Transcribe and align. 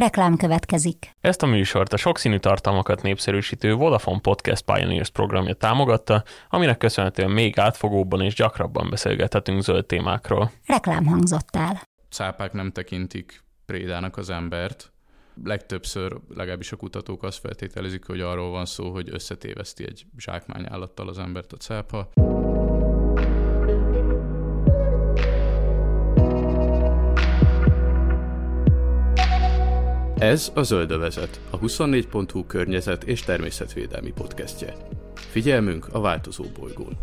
Reklám 0.00 0.36
következik. 0.36 1.10
Ezt 1.20 1.42
a 1.42 1.46
műsort 1.46 1.92
a 1.92 1.96
sokszínű 1.96 2.38
tartalmakat 2.38 3.02
népszerűsítő 3.02 3.74
Vodafone 3.74 4.20
Podcast 4.20 4.64
Pioneers 4.64 5.10
programja 5.10 5.54
támogatta, 5.54 6.24
aminek 6.48 6.78
köszönhetően 6.78 7.30
még 7.30 7.58
átfogóbban 7.58 8.20
és 8.20 8.34
gyakrabban 8.34 8.90
beszélgethetünk 8.90 9.62
zöld 9.62 9.86
témákról. 9.86 10.50
Reklám 10.66 11.06
hangzott 11.06 11.56
el. 11.56 11.82
Cápák 12.10 12.52
nem 12.52 12.72
tekintik 12.72 13.42
prédának 13.66 14.16
az 14.16 14.30
embert. 14.30 14.92
Legtöbbször, 15.44 16.16
legalábbis 16.28 16.72
a 16.72 16.76
kutatók 16.76 17.22
azt 17.22 17.38
feltételezik, 17.38 18.06
hogy 18.06 18.20
arról 18.20 18.50
van 18.50 18.66
szó, 18.66 18.90
hogy 18.90 19.08
összetéveszti 19.12 19.84
egy 19.86 20.06
zsákmányállattal 20.18 21.08
az 21.08 21.18
embert 21.18 21.52
a 21.52 21.56
cápa. 21.56 22.08
Ez 30.20 30.52
a 30.54 30.62
Zöldövezet, 30.62 31.40
a 31.50 31.58
24.hu 31.58 32.46
környezet 32.46 33.04
és 33.04 33.20
természetvédelmi 33.20 34.12
podcastje. 34.12 34.74
Figyelmünk 35.14 35.86
a 35.92 36.00
változó 36.00 36.44
bolygón. 36.58 36.96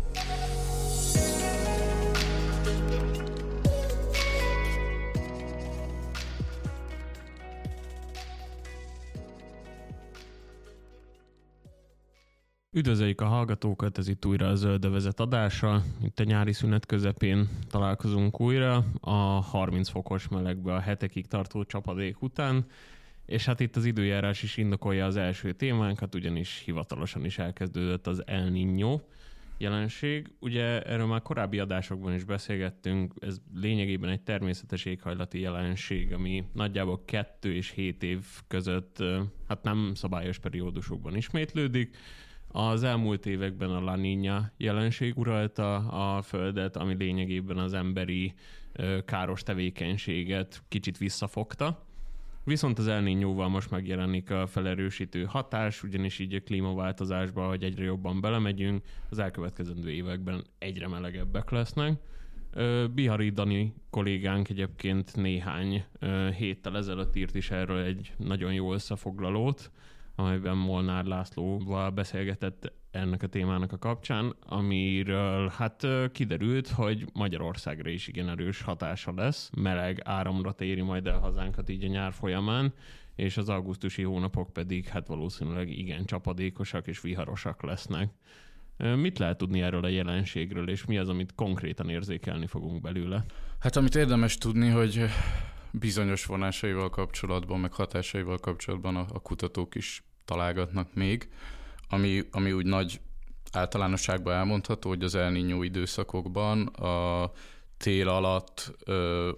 Üdvözöljük 12.72 13.20
a 13.20 13.26
hallgatókat, 13.26 13.98
ez 13.98 14.08
itt 14.08 14.26
újra 14.26 14.48
a 14.48 14.54
Zöldövezet 14.54 15.20
adása. 15.20 15.82
Itt 16.02 16.18
a 16.18 16.24
nyári 16.24 16.52
szünet 16.52 16.86
közepén 16.86 17.48
találkozunk 17.70 18.40
újra, 18.40 18.84
a 19.00 19.10
30 19.40 19.88
fokos 19.88 20.28
melegbe 20.28 20.74
a 20.74 20.80
hetekig 20.80 21.26
tartó 21.26 21.64
csapadék 21.64 22.22
után, 22.22 22.66
és 23.28 23.44
hát 23.44 23.60
itt 23.60 23.76
az 23.76 23.84
időjárás 23.84 24.42
is 24.42 24.56
indokolja 24.56 25.06
az 25.06 25.16
első 25.16 25.52
témánkat, 25.52 26.14
ugyanis 26.14 26.62
hivatalosan 26.64 27.24
is 27.24 27.38
elkezdődött 27.38 28.06
az 28.06 28.26
El 28.26 28.50
Niño 28.52 29.00
jelenség. 29.58 30.30
Ugye 30.40 30.82
erről 30.82 31.06
már 31.06 31.22
korábbi 31.22 31.58
adásokban 31.58 32.14
is 32.14 32.24
beszélgettünk, 32.24 33.14
ez 33.20 33.40
lényegében 33.54 34.10
egy 34.10 34.20
természetes 34.20 34.84
éghajlati 34.84 35.40
jelenség, 35.40 36.12
ami 36.12 36.44
nagyjából 36.52 37.02
2 37.04 37.54
és 37.54 37.70
7 37.70 38.02
év 38.02 38.24
között 38.46 39.02
hát 39.48 39.62
nem 39.62 39.92
szabályos 39.94 40.38
periódusokban 40.38 41.16
ismétlődik. 41.16 41.96
Az 42.48 42.82
elmúlt 42.82 43.26
években 43.26 43.70
a 43.70 43.80
La 43.80 43.96
Niña 43.96 44.40
jelenség 44.56 45.18
uralta 45.18 45.76
a 45.76 46.22
Földet, 46.22 46.76
ami 46.76 46.94
lényegében 46.94 47.58
az 47.58 47.72
emberi 47.72 48.34
káros 49.04 49.42
tevékenységet 49.42 50.62
kicsit 50.68 50.98
visszafogta. 50.98 51.87
Viszont 52.48 52.78
az 52.78 52.86
El 52.86 53.48
most 53.48 53.70
megjelenik 53.70 54.30
a 54.30 54.46
felerősítő 54.46 55.24
hatás, 55.24 55.82
ugyanis 55.82 56.18
így 56.18 56.34
a 56.34 56.40
klímaváltozásba, 56.40 57.48
hogy 57.48 57.62
egyre 57.62 57.84
jobban 57.84 58.20
belemegyünk, 58.20 58.84
az 59.10 59.18
elkövetkezendő 59.18 59.90
években 59.90 60.44
egyre 60.58 60.88
melegebbek 60.88 61.50
lesznek. 61.50 62.00
Bihari 62.94 63.30
Dani 63.30 63.74
kollégánk 63.90 64.48
egyébként 64.48 65.16
néhány 65.16 65.84
héttel 66.36 66.76
ezelőtt 66.76 67.16
írt 67.16 67.34
is 67.34 67.50
erről 67.50 67.82
egy 67.82 68.12
nagyon 68.16 68.52
jó 68.52 68.72
összefoglalót, 68.72 69.70
amelyben 70.14 70.56
Molnár 70.56 71.04
Lászlóval 71.04 71.90
beszélgetett 71.90 72.72
ennek 72.90 73.22
a 73.22 73.26
témának 73.26 73.72
a 73.72 73.78
kapcsán, 73.78 74.34
amiről 74.46 75.48
hát 75.48 75.86
kiderült, 76.12 76.68
hogy 76.68 77.04
Magyarországra 77.12 77.90
is 77.90 78.08
igen 78.08 78.28
erős 78.28 78.62
hatása 78.62 79.12
lesz. 79.16 79.50
Meleg 79.56 80.00
áramra 80.04 80.52
téri 80.52 80.80
majd 80.80 81.06
el 81.06 81.18
hazánkat 81.18 81.68
így 81.68 81.84
a 81.84 81.88
nyár 81.88 82.12
folyamán, 82.12 82.72
és 83.14 83.36
az 83.36 83.48
augusztusi 83.48 84.02
hónapok 84.02 84.52
pedig 84.52 84.86
hát 84.86 85.06
valószínűleg 85.06 85.70
igen 85.70 86.04
csapadékosak 86.04 86.86
és 86.86 87.00
viharosak 87.00 87.62
lesznek. 87.62 88.10
Mit 88.76 89.18
lehet 89.18 89.38
tudni 89.38 89.62
erről 89.62 89.84
a 89.84 89.88
jelenségről, 89.88 90.68
és 90.70 90.84
mi 90.84 90.98
az, 90.98 91.08
amit 91.08 91.34
konkrétan 91.34 91.88
érzékelni 91.88 92.46
fogunk 92.46 92.80
belőle? 92.80 93.24
Hát 93.58 93.76
amit 93.76 93.94
érdemes 93.94 94.38
tudni, 94.38 94.68
hogy 94.68 95.04
bizonyos 95.72 96.24
vonásaival 96.24 96.90
kapcsolatban, 96.90 97.60
meg 97.60 97.72
hatásaival 97.72 98.38
kapcsolatban 98.38 98.96
a, 98.96 99.06
a 99.12 99.20
kutatók 99.20 99.74
is 99.74 100.02
találgatnak 100.24 100.94
még, 100.94 101.28
ami, 101.88 102.22
ami 102.30 102.52
úgy 102.52 102.66
nagy 102.66 103.00
általánosságban 103.52 104.34
elmondható, 104.34 104.88
hogy 104.88 105.02
az 105.02 105.14
El 105.14 105.32
Niño 105.34 105.64
időszakokban 105.64 106.66
a 106.66 107.30
tél 107.76 108.08
alatt, 108.08 108.74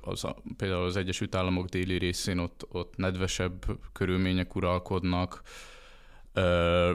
az, 0.01 0.27
például 0.57 0.85
az 0.85 0.97
Egyesült 0.97 1.35
Államok 1.35 1.67
déli 1.67 1.99
részén 1.99 2.39
ott, 2.39 2.67
ott 2.69 2.97
nedvesebb 2.97 3.65
körülmények 3.93 4.55
uralkodnak, 4.55 5.43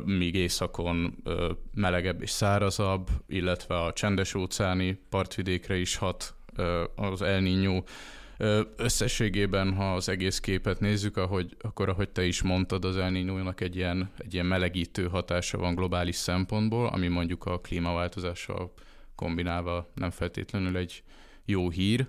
míg 0.05 0.35
északon 0.35 1.15
melegebb 1.73 2.21
és 2.21 2.29
szárazabb, 2.29 3.09
illetve 3.27 3.83
a 3.83 3.93
csendes 3.93 4.33
óceáni 4.33 4.99
partvidékre 5.09 5.77
is 5.77 5.95
hat 5.95 6.35
az 6.95 7.21
El 7.21 7.41
Niño 7.41 7.83
Összességében, 8.75 9.73
ha 9.73 9.93
az 9.93 10.09
egész 10.09 10.39
képet 10.39 10.79
nézzük, 10.79 11.17
ahogy, 11.17 11.55
akkor 11.61 11.89
ahogy 11.89 12.09
te 12.09 12.25
is 12.25 12.41
mondtad, 12.41 12.85
az 12.85 12.97
El 12.97 13.11
Niño-nak 13.11 13.61
egy 13.61 13.75
ilyen, 13.75 14.09
egy 14.17 14.33
ilyen 14.33 14.45
melegítő 14.45 15.07
hatása 15.07 15.57
van 15.57 15.75
globális 15.75 16.15
szempontból, 16.15 16.87
ami 16.87 17.07
mondjuk 17.07 17.45
a 17.45 17.59
klímaváltozással 17.59 18.73
kombinálva 19.15 19.91
nem 19.93 20.09
feltétlenül 20.09 20.77
egy 20.77 21.03
jó 21.45 21.69
hír. 21.69 22.07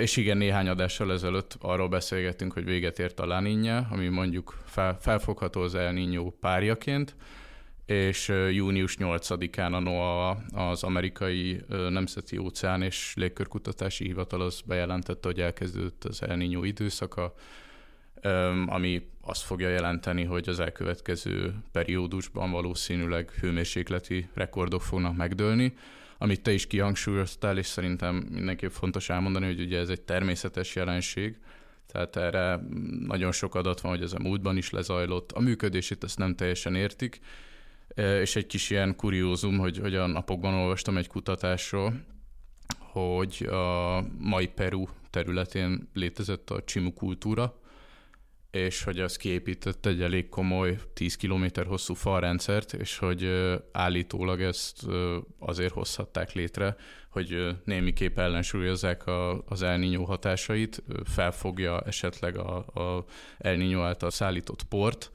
És 0.00 0.16
igen, 0.16 0.36
néhány 0.36 0.68
adással 0.68 1.12
ezelőtt 1.12 1.56
arról 1.60 1.88
beszélgettünk, 1.88 2.52
hogy 2.52 2.64
véget 2.64 2.98
ért 2.98 3.20
a 3.20 3.26
La 3.26 3.40
Niña, 3.40 3.88
ami 3.90 4.08
mondjuk 4.08 4.58
fel, 4.64 4.98
felfogható 5.00 5.60
az 5.60 5.74
El 5.74 5.92
Niño 5.92 6.32
párjaként, 6.40 7.14
és 7.90 8.28
június 8.50 8.96
8-án 8.98 9.72
a 9.72 9.78
NOAA, 9.78 10.30
az 10.52 10.82
amerikai 10.82 11.60
Nemzeti 11.68 12.38
Óceán 12.38 12.82
és 12.82 13.12
Légkörkutatási 13.16 14.04
Hivatal 14.04 14.40
az 14.40 14.60
bejelentette, 14.60 15.28
hogy 15.28 15.40
elkezdődött 15.40 16.04
az 16.04 16.22
El 16.22 16.36
Niño 16.38 16.60
időszaka, 16.62 17.34
ami 18.66 19.08
azt 19.20 19.42
fogja 19.42 19.68
jelenteni, 19.68 20.24
hogy 20.24 20.48
az 20.48 20.60
elkövetkező 20.60 21.54
periódusban 21.72 22.50
valószínűleg 22.50 23.30
hőmérsékleti 23.30 24.28
rekordok 24.34 24.82
fognak 24.82 25.16
megdőlni, 25.16 25.74
amit 26.18 26.42
te 26.42 26.52
is 26.52 26.66
kihangsúlyoztál, 26.66 27.58
és 27.58 27.66
szerintem 27.66 28.14
mindenképp 28.14 28.70
fontos 28.70 29.08
elmondani, 29.08 29.46
hogy 29.46 29.60
ugye 29.60 29.78
ez 29.78 29.88
egy 29.88 30.02
természetes 30.02 30.74
jelenség, 30.74 31.38
tehát 31.86 32.16
erre 32.16 32.60
nagyon 33.06 33.32
sok 33.32 33.54
adat 33.54 33.80
van, 33.80 33.92
hogy 33.92 34.02
ez 34.02 34.12
a 34.12 34.22
múltban 34.22 34.56
is 34.56 34.70
lezajlott. 34.70 35.32
A 35.32 35.40
működését 35.40 36.04
ezt 36.04 36.18
nem 36.18 36.34
teljesen 36.34 36.74
értik, 36.74 37.20
és 37.94 38.36
egy 38.36 38.46
kis 38.46 38.70
ilyen 38.70 38.96
kuriózum, 38.96 39.58
hogy, 39.58 39.78
hogy 39.78 39.94
a 39.94 40.06
napokban 40.06 40.54
olvastam 40.54 40.96
egy 40.96 41.06
kutatásról, 41.06 42.04
hogy 42.78 43.48
a 43.50 44.00
mai 44.18 44.46
Peru 44.46 44.86
területén 45.10 45.88
létezett 45.94 46.50
a 46.50 46.64
csimu 46.64 46.92
kultúra, 46.92 47.60
és 48.50 48.82
hogy 48.82 49.00
az 49.00 49.16
kiépített 49.16 49.86
egy 49.86 50.02
elég 50.02 50.28
komoly 50.28 50.78
10 50.94 51.16
km 51.16 51.44
hosszú 51.66 51.94
falrendszert, 51.94 52.72
és 52.72 52.98
hogy 52.98 53.30
állítólag 53.72 54.40
ezt 54.42 54.86
azért 55.38 55.72
hozhatták 55.72 56.32
létre, 56.32 56.76
hogy 57.10 57.56
némiképp 57.64 58.18
ellensúlyozzák 58.18 59.02
az 59.46 59.62
El 59.62 59.78
Niño 59.78 60.02
hatásait, 60.06 60.82
felfogja 61.04 61.80
esetleg 61.80 62.36
a, 62.36 62.56
a 62.56 63.04
El 63.38 63.56
Niño 63.56 63.82
által 63.82 64.10
szállított 64.10 64.62
port, 64.62 65.12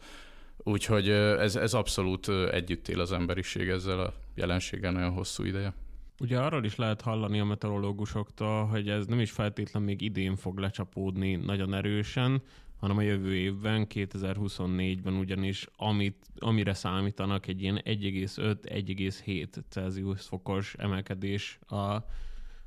Úgyhogy 0.68 1.10
ez, 1.10 1.56
ez 1.56 1.74
abszolút 1.74 2.30
együtt 2.52 2.88
él 2.88 3.00
az 3.00 3.12
emberiség 3.12 3.70
ezzel 3.70 4.00
a 4.00 4.14
jelenséggel 4.36 4.92
nagyon 4.92 5.12
hosszú 5.12 5.44
ideje. 5.44 5.74
Ugye 6.20 6.40
arról 6.40 6.64
is 6.66 6.76
lehet 6.76 7.02
hallani 7.02 7.40
a 7.40 7.46
meteorológusoktól, 7.46 8.66
hogy 8.66 8.90
ez 8.90 9.06
nem 9.06 9.20
is 9.20 9.32
feltétlen 9.32 9.84
még 9.84 10.02
idén 10.02 10.36
fog 10.36 10.58
lecsapódni 10.58 11.36
nagyon 11.36 11.74
erősen, 11.74 12.42
hanem 12.80 12.98
a 12.98 13.02
jövő 13.02 13.36
évben, 13.36 13.88
2024-ben 13.90 15.14
ugyanis, 15.14 15.68
amit, 15.78 16.26
amire 16.40 16.74
számítanak 16.74 17.48
egy 17.48 17.62
ilyen 17.62 17.82
1,5-1,7 17.84 19.48
Celsius 19.70 20.22
fokos 20.22 20.76
emelkedés 20.78 21.60
a, 21.68 21.98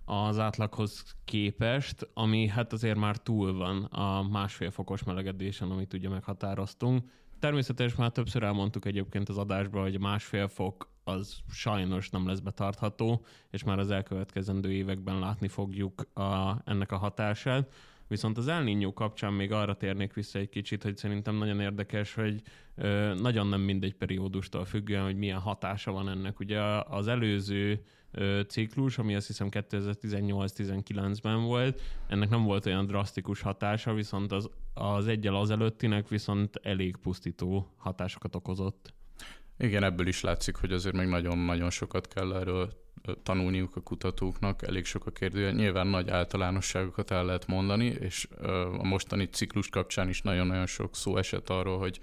az 0.05 0.39
átlaghoz 0.39 1.17
képest, 1.25 2.09
ami 2.15 2.47
hát 2.47 2.73
azért 2.73 2.99
már 2.99 3.17
túl 3.17 3.53
van 3.53 3.85
a 3.85 4.29
másfél 4.29 4.71
fokos 4.71 5.03
melegedésen, 5.03 5.71
amit 5.71 5.95
ugye 5.95 6.09
meghatároztunk. 6.09 7.05
Természetesen 7.39 7.97
már 7.99 8.11
többször 8.11 8.43
elmondtuk 8.43 8.85
egyébként 8.85 9.29
az 9.29 9.39
adásban, 9.39 9.83
hogy 9.83 10.01
másfél 10.01 10.49
fok 10.49 10.91
az 11.05 11.39
sajnos 11.51 12.11
nem 12.11 12.27
lesz 12.27 12.39
betartható, 12.39 13.25
és 13.51 13.65
már 13.65 13.79
az 13.79 13.91
elkövetkezendő 13.91 14.73
években 14.73 15.19
látni 15.19 15.49
fogjuk 15.49 16.17
a, 16.19 16.63
ennek 16.65 16.93
a 16.93 16.97
hatását. 16.97 17.73
Viszont 18.09 18.39
az 18.39 18.49
El 18.49 18.65
Niño 18.65 18.91
kapcsán 18.95 19.33
még 19.33 19.53
arra 19.53 19.77
térnék 19.77 20.13
vissza 20.13 20.39
egy 20.39 20.49
kicsit, 20.49 20.83
hogy 20.83 20.97
szerintem 20.97 21.35
nagyon 21.35 21.61
érdekes, 21.61 22.15
hogy 22.15 22.43
nagyon 23.21 23.47
nem 23.47 23.61
mindegy 23.61 23.95
periódustól 23.95 24.65
függően, 24.65 25.05
hogy 25.05 25.17
milyen 25.17 25.39
hatása 25.39 25.93
van 25.93 26.09
ennek. 26.09 26.39
Ugye 26.39 26.61
az 26.89 27.09
előző 27.09 27.85
ciklus, 28.49 28.99
ami 28.99 29.15
azt 29.15 29.27
hiszem 29.27 29.49
2018-19-ben 29.51 31.43
volt. 31.43 31.81
Ennek 32.09 32.29
nem 32.29 32.43
volt 32.43 32.67
olyan 32.67 32.87
drasztikus 32.87 33.41
hatása, 33.41 33.95
viszont 33.95 34.33
az, 34.33 34.49
az 34.75 35.07
egyel 35.07 35.35
az 35.35 35.51
előttinek 35.51 36.09
viszont 36.09 36.61
elég 36.63 36.97
pusztító 36.97 37.75
hatásokat 37.77 38.35
okozott. 38.35 38.93
Igen, 39.59 39.83
ebből 39.83 40.07
is 40.07 40.21
látszik, 40.21 40.57
hogy 40.57 40.73
azért 40.73 40.97
még 40.97 41.07
nagyon-nagyon 41.07 41.71
sokat 41.71 42.09
kell 42.09 42.35
erről 42.35 42.87
tanulniuk 43.23 43.77
a 43.77 43.81
kutatóknak, 43.81 44.63
elég 44.63 44.85
sok 44.85 45.07
a 45.07 45.11
kérdő. 45.11 45.53
Nyilván 45.53 45.87
nagy 45.87 46.11
általánosságokat 46.11 47.11
el 47.11 47.25
lehet 47.25 47.47
mondani, 47.47 47.85
és 47.85 48.29
a 48.79 48.85
mostani 48.85 49.25
ciklus 49.25 49.69
kapcsán 49.69 50.09
is 50.09 50.23
nagyon-nagyon 50.23 50.67
sok 50.67 50.97
szó 50.97 51.17
esett 51.17 51.49
arról, 51.49 51.79
hogy, 51.79 52.01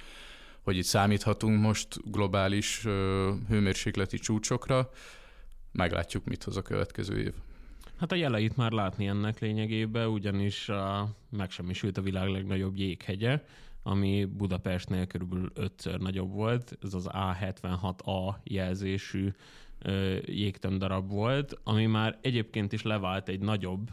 hogy 0.62 0.78
itt 0.78 0.84
számíthatunk 0.84 1.62
most 1.62 2.12
globális 2.12 2.82
hőmérsékleti 3.48 4.18
csúcsokra. 4.18 4.90
Meglátjuk, 5.76 6.26
mit 6.26 6.44
hoz 6.44 6.58
a 6.58 6.62
következő 6.62 7.20
év. 7.20 7.34
Hát 8.00 8.12
a 8.12 8.16
jeleit 8.16 8.56
már 8.56 8.72
látni 8.72 9.08
ennek 9.08 9.40
lényegében, 9.40 10.08
ugyanis 10.08 10.70
a, 10.70 11.10
megsemmisült 11.30 11.98
a 11.98 12.02
világ 12.02 12.28
legnagyobb 12.28 12.78
jéghegye, 12.78 13.44
ami 13.84 14.26
Budapestnél 14.26 15.08
körülbelül 15.08 15.52
ötször 15.54 16.00
nagyobb 16.00 16.32
volt. 16.32 16.78
Ez 16.84 16.94
az 16.94 17.10
A76A 17.12 18.36
jelzésű 18.44 19.34
jégtömb 20.26 21.08
volt, 21.08 21.60
ami 21.64 21.86
már 21.86 22.18
egyébként 22.22 22.74
is 22.74 22.82
levált 22.82 23.30
egy 23.30 23.40
nagyobb 23.40 23.90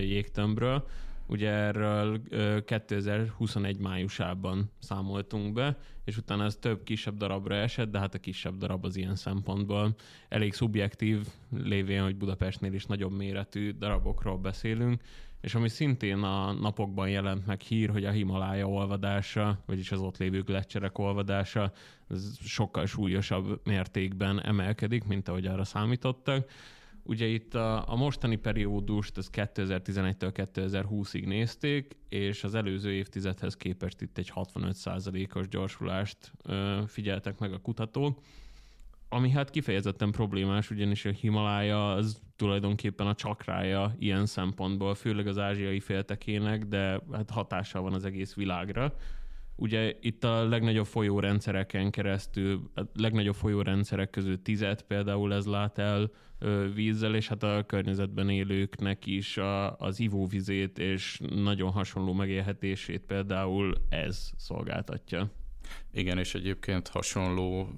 jégtömbről. 0.00 0.88
Ugye 1.26 1.50
erről 1.50 2.22
2021 2.64 3.78
májusában 3.78 4.70
számoltunk 4.78 5.52
be, 5.52 5.78
és 6.04 6.16
utána 6.16 6.44
ez 6.44 6.56
több 6.56 6.82
kisebb 6.82 7.16
darabra 7.16 7.54
esett, 7.54 7.90
de 7.90 7.98
hát 7.98 8.14
a 8.14 8.18
kisebb 8.18 8.56
darab 8.56 8.84
az 8.84 8.96
ilyen 8.96 9.16
szempontból 9.16 9.94
elég 10.28 10.54
szubjektív, 10.54 11.26
lévén, 11.56 12.02
hogy 12.02 12.16
Budapestnél 12.16 12.72
is 12.72 12.86
nagyobb 12.86 13.16
méretű 13.16 13.70
darabokról 13.70 14.38
beszélünk, 14.38 15.02
és 15.40 15.54
ami 15.54 15.68
szintén 15.68 16.22
a 16.22 16.52
napokban 16.52 17.08
jelent 17.08 17.46
meg 17.46 17.60
hír, 17.60 17.90
hogy 17.90 18.04
a 18.04 18.10
Himalája 18.10 18.68
olvadása, 18.68 19.62
vagyis 19.66 19.92
az 19.92 20.00
ott 20.00 20.16
lévő 20.16 20.42
gletszerek 20.42 20.98
olvadása 20.98 21.72
sokkal 22.40 22.86
súlyosabb 22.86 23.60
mértékben 23.64 24.42
emelkedik, 24.42 25.04
mint 25.04 25.28
ahogy 25.28 25.46
arra 25.46 25.64
számítottak. 25.64 26.50
Ugye 27.06 27.26
itt 27.26 27.54
a, 27.54 27.92
a 27.92 27.96
mostani 27.96 28.36
periódust, 28.36 29.18
ez 29.18 29.30
2011-től 29.32 30.48
2020-ig 30.54 31.26
nézték, 31.26 31.96
és 32.08 32.44
az 32.44 32.54
előző 32.54 32.92
évtizedhez 32.92 33.56
képest 33.56 34.00
itt 34.00 34.18
egy 34.18 34.32
65%-os 34.34 35.48
gyorsulást 35.48 36.32
ö, 36.42 36.80
figyeltek 36.86 37.38
meg 37.38 37.52
a 37.52 37.58
kutatók, 37.58 38.20
ami 39.08 39.30
hát 39.30 39.50
kifejezetten 39.50 40.10
problémás, 40.10 40.70
ugyanis 40.70 41.04
a 41.04 41.10
Himalája 41.10 41.92
az 41.92 42.20
tulajdonképpen 42.36 43.06
a 43.06 43.14
csakrája 43.14 43.94
ilyen 43.98 44.26
szempontból, 44.26 44.94
főleg 44.94 45.26
az 45.26 45.38
ázsiai 45.38 45.80
féltekének, 45.80 46.64
de 46.64 47.00
hát 47.12 47.30
hatással 47.30 47.82
van 47.82 47.92
az 47.92 48.04
egész 48.04 48.34
világra. 48.34 48.94
Ugye 49.56 49.94
itt 50.00 50.24
a 50.24 50.48
legnagyobb 50.48 50.86
folyórendszereken 50.86 51.90
keresztül, 51.90 52.70
a 52.74 52.82
legnagyobb 52.94 53.34
folyórendszerek 53.34 54.10
közül 54.10 54.42
tizet 54.42 54.82
például 54.82 55.34
ez 55.34 55.46
lát 55.46 55.78
el 55.78 56.10
vízzel, 56.74 57.14
és 57.14 57.28
hát 57.28 57.42
a 57.42 57.64
környezetben 57.66 58.28
élőknek 58.28 59.06
is 59.06 59.36
a, 59.36 59.76
az 59.76 60.00
ivóvizét 60.00 60.78
és 60.78 61.20
nagyon 61.34 61.70
hasonló 61.70 62.12
megélhetését 62.12 63.00
például 63.00 63.74
ez 63.88 64.30
szolgáltatja. 64.36 65.30
Igen, 65.92 66.18
és 66.18 66.34
egyébként 66.34 66.88
hasonló 66.88 67.68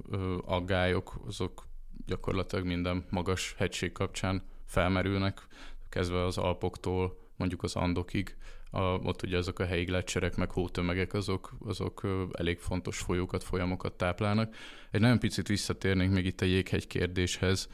aggályok, 0.45 1.21
azok 1.27 1.67
gyakorlatilag 2.07 2.67
minden 2.67 3.05
magas 3.11 3.55
hegység 3.59 3.93
kapcsán 3.93 4.43
felmerülnek, 4.65 5.47
kezdve 5.89 6.25
az 6.25 6.39
Alpoktól 6.39 7.19
mondjuk 7.37 7.63
az 7.63 7.77
Andokig, 7.77 8.37
a, 8.71 8.81
ott 8.81 9.23
ugye 9.23 9.37
azok 9.37 9.59
a 9.59 9.67
helyi 9.67 9.85
gletszerek, 9.85 10.37
meg 10.37 10.51
hótömegek, 10.51 11.15
azok, 11.15 11.53
azok 11.67 12.07
elég 12.33 12.59
fontos 12.59 12.99
folyókat, 12.99 13.45
folyamokat 13.45 13.93
táplálnak. 13.93 14.55
Egy 14.91 15.01
nagyon 15.01 15.19
picit 15.19 15.49
visszatérnénk 15.49 16.13
még 16.13 16.25
itt 16.25 16.41
a 16.41 16.45
jéghegy 16.45 16.87
kérdéshez, 16.87 17.69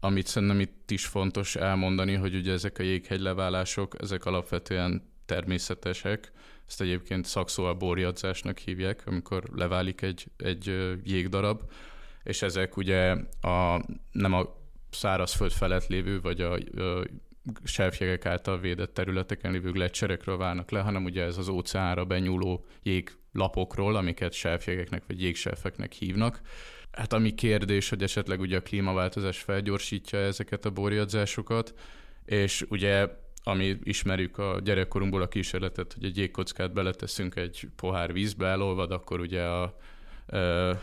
amit 0.00 0.26
szerintem 0.26 0.60
itt 0.60 0.90
is 0.90 1.06
fontos 1.06 1.56
elmondani, 1.56 2.14
hogy 2.14 2.34
ugye 2.34 2.52
ezek 2.52 2.78
a 2.78 2.82
jéghegyleválások, 2.82 3.96
ezek 4.00 4.24
alapvetően 4.24 5.08
természetesek, 5.26 6.32
ezt 6.66 6.80
egyébként 6.80 7.24
szakszóval 7.24 7.74
borjadzásnak 7.74 8.58
hívják, 8.58 9.02
amikor 9.06 9.42
leválik 9.54 10.02
egy, 10.02 10.26
egy 10.36 10.64
jégdarab, 11.04 11.62
és 12.22 12.42
ezek 12.42 12.76
ugye 12.76 13.16
a, 13.40 13.84
nem 14.12 14.32
a 14.32 14.56
szárazföld 14.90 15.52
felett 15.52 15.86
lévő, 15.86 16.20
vagy 16.20 16.40
a, 16.40 16.52
a 16.52 17.04
selfjegek 17.64 18.26
által 18.26 18.58
védett 18.58 18.94
területeken 18.94 19.52
lévő 19.52 19.70
gletszerekről 19.70 20.36
válnak 20.36 20.70
le, 20.70 20.80
hanem 20.80 21.04
ugye 21.04 21.22
ez 21.22 21.38
az 21.38 21.48
óceánra 21.48 22.04
benyúló 22.04 22.66
jéglapokról, 22.82 23.96
amiket 23.96 24.32
selfjegeknek 24.32 25.02
vagy 25.06 25.22
jégselfeknek 25.22 25.92
hívnak. 25.92 26.40
Hát 26.92 27.12
ami 27.12 27.34
kérdés, 27.34 27.88
hogy 27.88 28.02
esetleg 28.02 28.40
ugye 28.40 28.56
a 28.56 28.62
klímaváltozás 28.62 29.38
felgyorsítja 29.38 30.18
ezeket 30.18 30.64
a 30.64 30.70
borjadzásokat, 30.70 31.74
és 32.24 32.66
ugye 32.68 33.08
ami 33.42 33.78
ismerjük 33.82 34.38
a 34.38 34.60
gyerekkorunkból 34.64 35.22
a 35.22 35.28
kísérletet, 35.28 35.92
hogy 35.92 36.04
egy 36.04 36.16
jégkockát 36.16 36.72
beleteszünk 36.72 37.36
egy 37.36 37.68
pohár 37.76 38.12
vízbe, 38.12 38.46
elolvad, 38.46 38.90
akkor 38.90 39.20
ugye 39.20 39.42
a, 39.42 39.62
a 39.62 40.80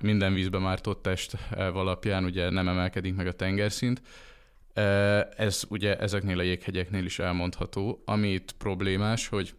minden 0.00 0.34
vízbe 0.34 0.58
mártott 0.58 1.02
test 1.02 1.36
alapján 1.50 2.24
ugye 2.24 2.50
nem 2.50 2.68
emelkedik 2.68 3.14
meg 3.14 3.26
a 3.26 3.32
tengerszint. 3.32 4.02
Ez 5.36 5.62
ugye 5.68 5.98
ezeknél 5.98 6.38
a 6.38 6.42
jéghegyeknél 6.42 7.04
is 7.04 7.18
elmondható. 7.18 8.02
Ami 8.04 8.28
itt 8.28 8.52
problémás, 8.52 9.28
hogy 9.28 9.54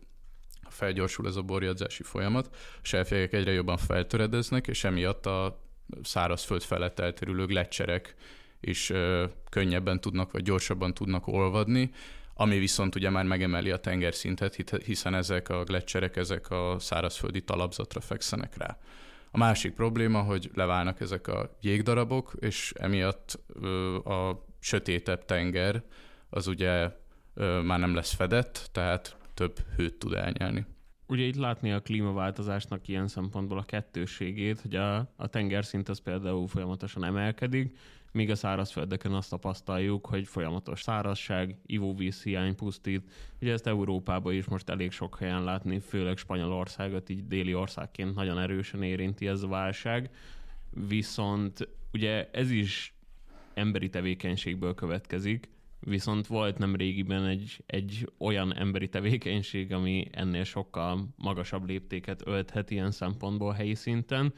felgyorsul 0.70 1.28
ez 1.28 1.36
a 1.36 1.42
borjadzási 1.42 2.04
folyamat, 2.04 2.50
a 2.54 2.58
selfjegek 2.82 3.34
egyre 3.34 3.52
jobban 3.52 3.78
feltöredeznek, 3.78 4.68
és 4.68 4.84
emiatt 4.84 5.26
a 5.26 5.64
szárazföld 6.04 6.62
felett 6.62 7.00
elterülő 7.00 7.46
gletszerek 7.46 8.16
is 8.60 8.92
könnyebben 9.50 10.02
tudnak, 10.02 10.32
vagy 10.32 10.44
gyorsabban 10.44 10.94
tudnak 10.94 11.28
olvadni, 11.28 11.92
ami 12.34 12.58
viszont 12.58 12.96
ugye 12.96 13.10
már 13.10 13.26
megemeli 13.26 13.72
a 13.72 13.78
tengerszintet, 13.78 14.82
hiszen 14.86 15.16
ezek 15.16 15.50
a 15.50 15.64
gletszerek, 15.64 16.16
ezek 16.16 16.50
a 16.50 16.76
szárazföldi 16.80 17.42
talapzatra 17.42 18.02
fekszenek 18.02 18.58
rá. 18.58 18.78
A 19.32 19.38
másik 19.38 19.74
probléma, 19.74 20.22
hogy 20.22 20.50
leválnak 20.54 21.00
ezek 21.00 21.28
a 21.28 21.58
jégdarabok, 21.62 22.34
és 22.40 22.74
emiatt 22.76 23.40
a 24.04 24.48
sötétebb 24.60 25.26
tenger 25.26 25.84
az 26.30 26.48
ugye 26.48 26.90
már 27.64 27.80
nem 27.80 27.96
lesz 27.96 28.14
fedett, 28.14 28.70
tehát 28.72 29.18
több 29.34 29.60
hőt 29.76 29.94
tud 29.94 30.14
elnyelni. 30.14 30.66
Ugye 31.08 31.24
itt 31.24 31.36
látni 31.36 31.72
a 31.72 31.82
klímaváltozásnak 31.82 32.88
ilyen 32.88 33.08
szempontból 33.08 33.58
a 33.58 33.64
kettőségét, 33.64 34.62
hogy 34.62 34.76
a, 34.76 34.98
a 35.16 35.28
tengerszint 35.28 35.90
az 35.90 36.00
például 36.00 36.48
folyamatosan 36.48 37.04
emelkedik, 37.04 37.78
míg 38.12 38.30
a 38.30 38.36
szárazföldeken 38.36 39.14
azt 39.14 39.30
tapasztaljuk, 39.30 40.06
hogy 40.06 40.28
folyamatos 40.28 40.82
szárazság, 40.82 41.58
ivóvíz 41.66 42.24
hiány 42.24 42.56
pusztít. 42.56 43.12
Ugye 43.42 43.52
ezt 43.52 43.68
Európában 43.68 44.34
is 44.34 44.46
most 44.46 44.70
elég 44.70 44.92
sok 44.92 45.18
helyen 45.18 45.44
látni, 45.44 45.80
főleg 45.80 46.18
Spanyolországot 46.18 47.10
így 47.10 47.28
déli 47.28 47.54
országként 47.54 48.16
nagyon 48.16 48.40
erősen 48.40 48.84
érinti 48.84 49.28
ez 49.28 49.42
a 49.42 49.48
válság. 49.48 50.10
Viszont 50.88 51.68
ugye 51.94 52.30
ez 52.32 52.52
is 52.52 52.94
emberi 53.60 53.90
tevékenységből 53.90 54.74
következik, 54.74 55.50
viszont 55.80 56.28
volt 56.28 56.58
nem 56.58 56.76
régiben 56.76 57.26
egy, 57.26 57.64
egy 57.66 58.12
olyan 58.18 58.56
emberi 58.56 58.90
tevékenység, 58.90 59.74
ami 59.74 60.08
ennél 60.12 60.44
sokkal 60.44 61.08
magasabb 61.16 61.68
léptéket 61.68 62.22
ölthet 62.26 62.72
ilyen 62.72 62.92
szempontból 62.92 63.54
helyi 63.54 63.76
szinten, 63.76 64.34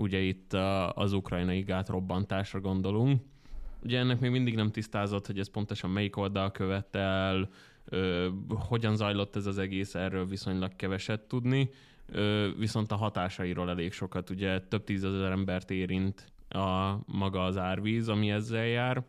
Ugye 0.00 0.18
itt 0.18 0.52
az 0.94 1.12
ukrajnai 1.12 1.60
gátrobbantásra 1.60 2.60
gondolunk. 2.60 3.22
Ugye 3.82 3.98
ennek 3.98 4.20
még 4.20 4.30
mindig 4.30 4.54
nem 4.54 4.70
tisztázott, 4.70 5.26
hogy 5.26 5.38
ez 5.38 5.50
pontosan 5.50 5.90
melyik 5.90 6.16
oldal 6.16 6.50
követte 6.50 6.98
el, 6.98 7.48
ö, 7.84 8.28
hogyan 8.48 8.96
zajlott 8.96 9.36
ez 9.36 9.46
az 9.46 9.58
egész, 9.58 9.94
erről 9.94 10.26
viszonylag 10.26 10.76
keveset 10.76 11.20
tudni, 11.20 11.70
ö, 12.06 12.48
viszont 12.58 12.92
a 12.92 12.96
hatásairól 12.96 13.70
elég 13.70 13.92
sokat, 13.92 14.30
ugye 14.30 14.60
több 14.60 14.84
tízezer 14.84 15.30
embert 15.30 15.70
érint 15.70 16.32
a 16.48 16.98
maga 17.06 17.44
az 17.44 17.56
árvíz, 17.56 18.08
ami 18.08 18.30
ezzel 18.30 18.66
jár, 18.66 19.04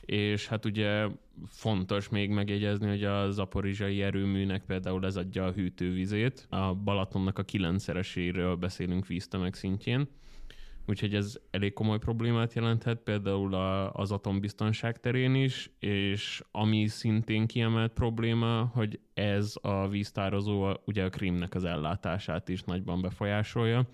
és 0.00 0.46
hát 0.46 0.64
ugye 0.64 1.06
fontos 1.48 2.08
még 2.08 2.30
megjegyezni, 2.30 2.88
hogy 2.88 3.04
a 3.04 3.30
zaporizsai 3.30 4.02
erőműnek 4.02 4.64
például 4.64 5.06
ez 5.06 5.16
adja 5.16 5.44
a 5.44 5.52
hűtővizét, 5.52 6.46
a 6.50 6.74
Balatonnak 6.74 7.38
a 7.38 7.42
kilencszereséről 7.42 8.54
beszélünk 8.56 9.06
víztömeg 9.06 9.54
szintjén, 9.54 10.08
úgyhogy 10.86 11.14
ez 11.14 11.38
elég 11.50 11.72
komoly 11.72 11.98
problémát 11.98 12.54
jelenthet, 12.54 12.98
például 12.98 13.54
a, 13.54 13.92
az 13.92 14.12
atombiztonság 14.12 15.00
terén 15.00 15.34
is, 15.34 15.70
és 15.78 16.42
ami 16.50 16.86
szintén 16.86 17.46
kiemelt 17.46 17.92
probléma, 17.92 18.70
hogy 18.74 19.00
ez 19.14 19.54
a 19.60 19.88
víztározó 19.88 20.72
ugye 20.84 21.04
a 21.04 21.10
Krímnek 21.10 21.54
az 21.54 21.64
ellátását 21.64 22.48
is 22.48 22.62
nagyban 22.62 23.00
befolyásolja, 23.00 23.86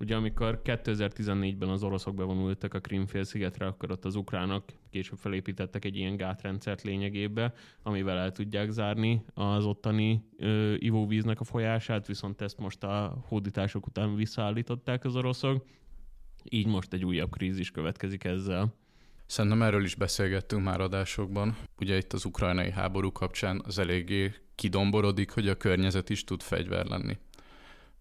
Ugye 0.00 0.14
amikor 0.14 0.60
2014-ben 0.64 1.68
az 1.68 1.82
oroszok 1.82 2.14
bevonultak 2.14 2.74
a 2.74 2.80
Krimfél-szigetre, 2.80 3.66
akkor 3.66 3.90
ott 3.90 4.04
az 4.04 4.14
ukránok 4.14 4.64
később 4.90 5.18
felépítettek 5.18 5.84
egy 5.84 5.96
ilyen 5.96 6.16
gátrendszert 6.16 6.82
lényegébe, 6.82 7.54
amivel 7.82 8.18
el 8.18 8.32
tudják 8.32 8.70
zárni 8.70 9.24
az 9.34 9.64
ottani 9.64 10.24
ö, 10.36 10.74
ivóvíznek 10.78 11.40
a 11.40 11.44
folyását, 11.44 12.06
viszont 12.06 12.40
ezt 12.40 12.58
most 12.58 12.84
a 12.84 13.24
hódítások 13.26 13.86
után 13.86 14.14
visszaállították 14.14 15.04
az 15.04 15.16
oroszok. 15.16 15.66
Így 16.50 16.66
most 16.66 16.92
egy 16.92 17.04
újabb 17.04 17.30
krízis 17.30 17.70
következik 17.70 18.24
ezzel. 18.24 18.74
Szerintem 19.26 19.62
erről 19.62 19.84
is 19.84 19.94
beszélgettünk 19.94 20.64
már 20.64 20.80
adásokban. 20.80 21.56
Ugye 21.78 21.96
itt 21.96 22.12
az 22.12 22.24
ukrajnai 22.24 22.70
háború 22.70 23.12
kapcsán 23.12 23.62
az 23.64 23.78
eléggé 23.78 24.34
kidomborodik, 24.54 25.30
hogy 25.30 25.48
a 25.48 25.56
környezet 25.56 26.10
is 26.10 26.24
tud 26.24 26.42
fegyver 26.42 26.86
lenni. 26.86 27.16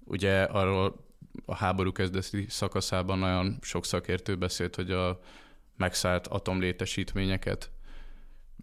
Ugye 0.04 0.44
arról 0.44 1.07
a 1.46 1.56
háború 1.56 1.92
kezdeti 1.92 2.46
szakaszában 2.50 3.20
nagyon 3.20 3.58
sok 3.62 3.86
szakértő 3.86 4.36
beszélt, 4.36 4.76
hogy 4.76 4.92
a 4.92 5.20
megszállt 5.78 6.28
atomlétesítményeket, 6.28 7.72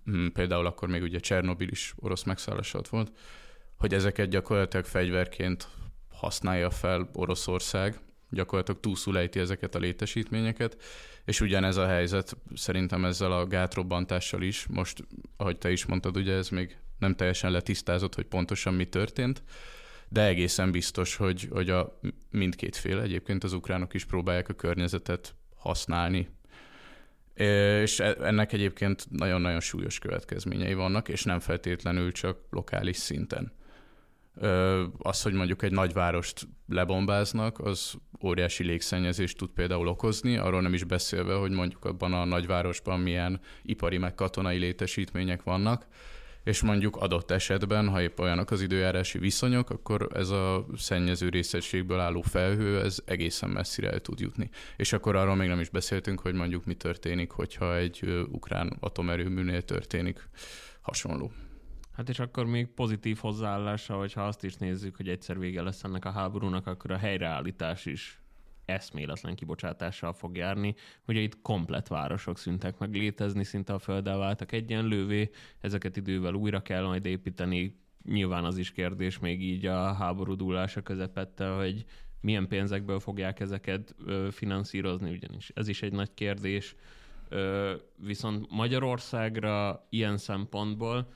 hm, 0.04 0.26
például 0.26 0.66
akkor 0.66 0.88
még 0.88 1.02
ugye 1.02 1.18
Csernobil 1.18 1.68
is 1.68 1.94
orosz 1.96 2.22
megszállás 2.22 2.70
volt, 2.90 3.12
hogy 3.76 3.94
ezeket 3.94 4.28
gyakorlatilag 4.28 4.84
fegyverként 4.84 5.68
használja 6.08 6.70
fel 6.70 7.10
Oroszország, 7.12 8.00
gyakorlatilag 8.30 8.80
túlszul 8.80 9.18
ezeket 9.18 9.74
a 9.74 9.78
létesítményeket, 9.78 10.82
és 11.24 11.40
ugyanez 11.40 11.76
a 11.76 11.86
helyzet 11.86 12.36
szerintem 12.54 13.04
ezzel 13.04 13.32
a 13.32 13.46
gátrobbantással 13.46 14.42
is. 14.42 14.66
Most, 14.66 15.04
ahogy 15.36 15.58
te 15.58 15.70
is 15.70 15.86
mondtad, 15.86 16.16
ugye 16.16 16.34
ez 16.34 16.48
még 16.48 16.76
nem 16.98 17.14
teljesen 17.14 17.50
letisztázott, 17.50 18.14
hogy 18.14 18.26
pontosan 18.26 18.74
mi 18.74 18.84
történt, 18.84 19.42
de 20.08 20.22
egészen 20.24 20.70
biztos, 20.70 21.16
hogy, 21.16 21.48
hogy 21.50 21.70
a 21.70 21.98
mindkét 22.30 22.76
fél, 22.76 23.00
egyébként 23.00 23.44
az 23.44 23.52
ukránok 23.52 23.94
is 23.94 24.04
próbálják 24.04 24.48
a 24.48 24.54
környezetet 24.54 25.34
használni. 25.56 26.28
És 27.34 28.00
e, 28.00 28.16
ennek 28.20 28.52
egyébként 28.52 29.06
nagyon-nagyon 29.10 29.60
súlyos 29.60 29.98
következményei 29.98 30.74
vannak, 30.74 31.08
és 31.08 31.22
nem 31.22 31.40
feltétlenül 31.40 32.12
csak 32.12 32.38
lokális 32.50 32.96
szinten. 32.96 33.52
Az, 34.98 35.22
hogy 35.22 35.32
mondjuk 35.32 35.62
egy 35.62 35.72
nagyvárost 35.72 36.48
lebombáznak, 36.68 37.58
az 37.58 37.94
óriási 38.22 38.64
légszennyezést 38.64 39.36
tud 39.36 39.50
például 39.50 39.88
okozni, 39.88 40.36
arról 40.36 40.60
nem 40.62 40.74
is 40.74 40.84
beszélve, 40.84 41.34
hogy 41.34 41.50
mondjuk 41.50 41.84
abban 41.84 42.12
a 42.12 42.24
nagyvárosban 42.24 43.00
milyen 43.00 43.40
ipari 43.62 43.98
meg 43.98 44.14
katonai 44.14 44.58
létesítmények 44.58 45.42
vannak, 45.42 45.86
és 46.44 46.62
mondjuk 46.62 46.96
adott 46.96 47.30
esetben, 47.30 47.88
ha 47.88 48.02
épp 48.02 48.18
olyanok 48.18 48.50
az 48.50 48.60
időjárási 48.60 49.18
viszonyok, 49.18 49.70
akkor 49.70 50.08
ez 50.14 50.30
a 50.30 50.66
szennyező 50.76 51.28
részegységből 51.28 52.00
álló 52.00 52.20
felhő, 52.22 52.80
ez 52.80 52.98
egészen 53.04 53.50
messzire 53.50 53.90
el 53.90 54.00
tud 54.00 54.20
jutni. 54.20 54.50
És 54.76 54.92
akkor 54.92 55.16
arról 55.16 55.34
még 55.34 55.48
nem 55.48 55.60
is 55.60 55.68
beszéltünk, 55.68 56.20
hogy 56.20 56.34
mondjuk 56.34 56.64
mi 56.64 56.74
történik, 56.74 57.30
hogyha 57.30 57.76
egy 57.76 58.26
ukrán 58.32 58.76
atomerőműnél 58.80 59.62
történik 59.62 60.28
hasonló. 60.80 61.32
Hát 61.96 62.08
és 62.08 62.18
akkor 62.18 62.46
még 62.46 62.66
pozitív 62.66 63.18
hozzáállása, 63.18 63.94
hogyha 63.94 64.26
azt 64.26 64.44
is 64.44 64.54
nézzük, 64.54 64.96
hogy 64.96 65.08
egyszer 65.08 65.38
vége 65.38 65.62
lesz 65.62 65.84
ennek 65.84 66.04
a 66.04 66.10
háborúnak, 66.10 66.66
akkor 66.66 66.90
a 66.90 66.96
helyreállítás 66.96 67.86
is 67.86 68.23
eszméletlen 68.64 69.34
kibocsátással 69.34 70.12
fog 70.12 70.36
járni. 70.36 70.74
Ugye 71.06 71.20
itt 71.20 71.42
komplet 71.42 71.88
városok 71.88 72.38
szüntek 72.38 72.78
meg 72.78 72.94
létezni, 72.94 73.44
szinte 73.44 73.72
a 73.72 73.78
földdel 73.78 74.18
váltak 74.18 74.52
egyenlővé, 74.52 75.30
ezeket 75.60 75.96
idővel 75.96 76.34
újra 76.34 76.60
kell 76.60 76.84
majd 76.84 77.06
építeni. 77.06 77.82
Nyilván 78.04 78.44
az 78.44 78.56
is 78.56 78.72
kérdés 78.72 79.18
még 79.18 79.42
így 79.42 79.66
a 79.66 79.92
háború 79.92 80.34
dúlása 80.34 80.82
közepette, 80.82 81.48
hogy 81.48 81.84
milyen 82.20 82.48
pénzekből 82.48 83.00
fogják 83.00 83.40
ezeket 83.40 83.94
finanszírozni, 84.30 85.10
ugyanis 85.10 85.50
ez 85.54 85.68
is 85.68 85.82
egy 85.82 85.92
nagy 85.92 86.14
kérdés. 86.14 86.74
Viszont 87.96 88.46
Magyarországra 88.50 89.86
ilyen 89.88 90.16
szempontból 90.16 91.12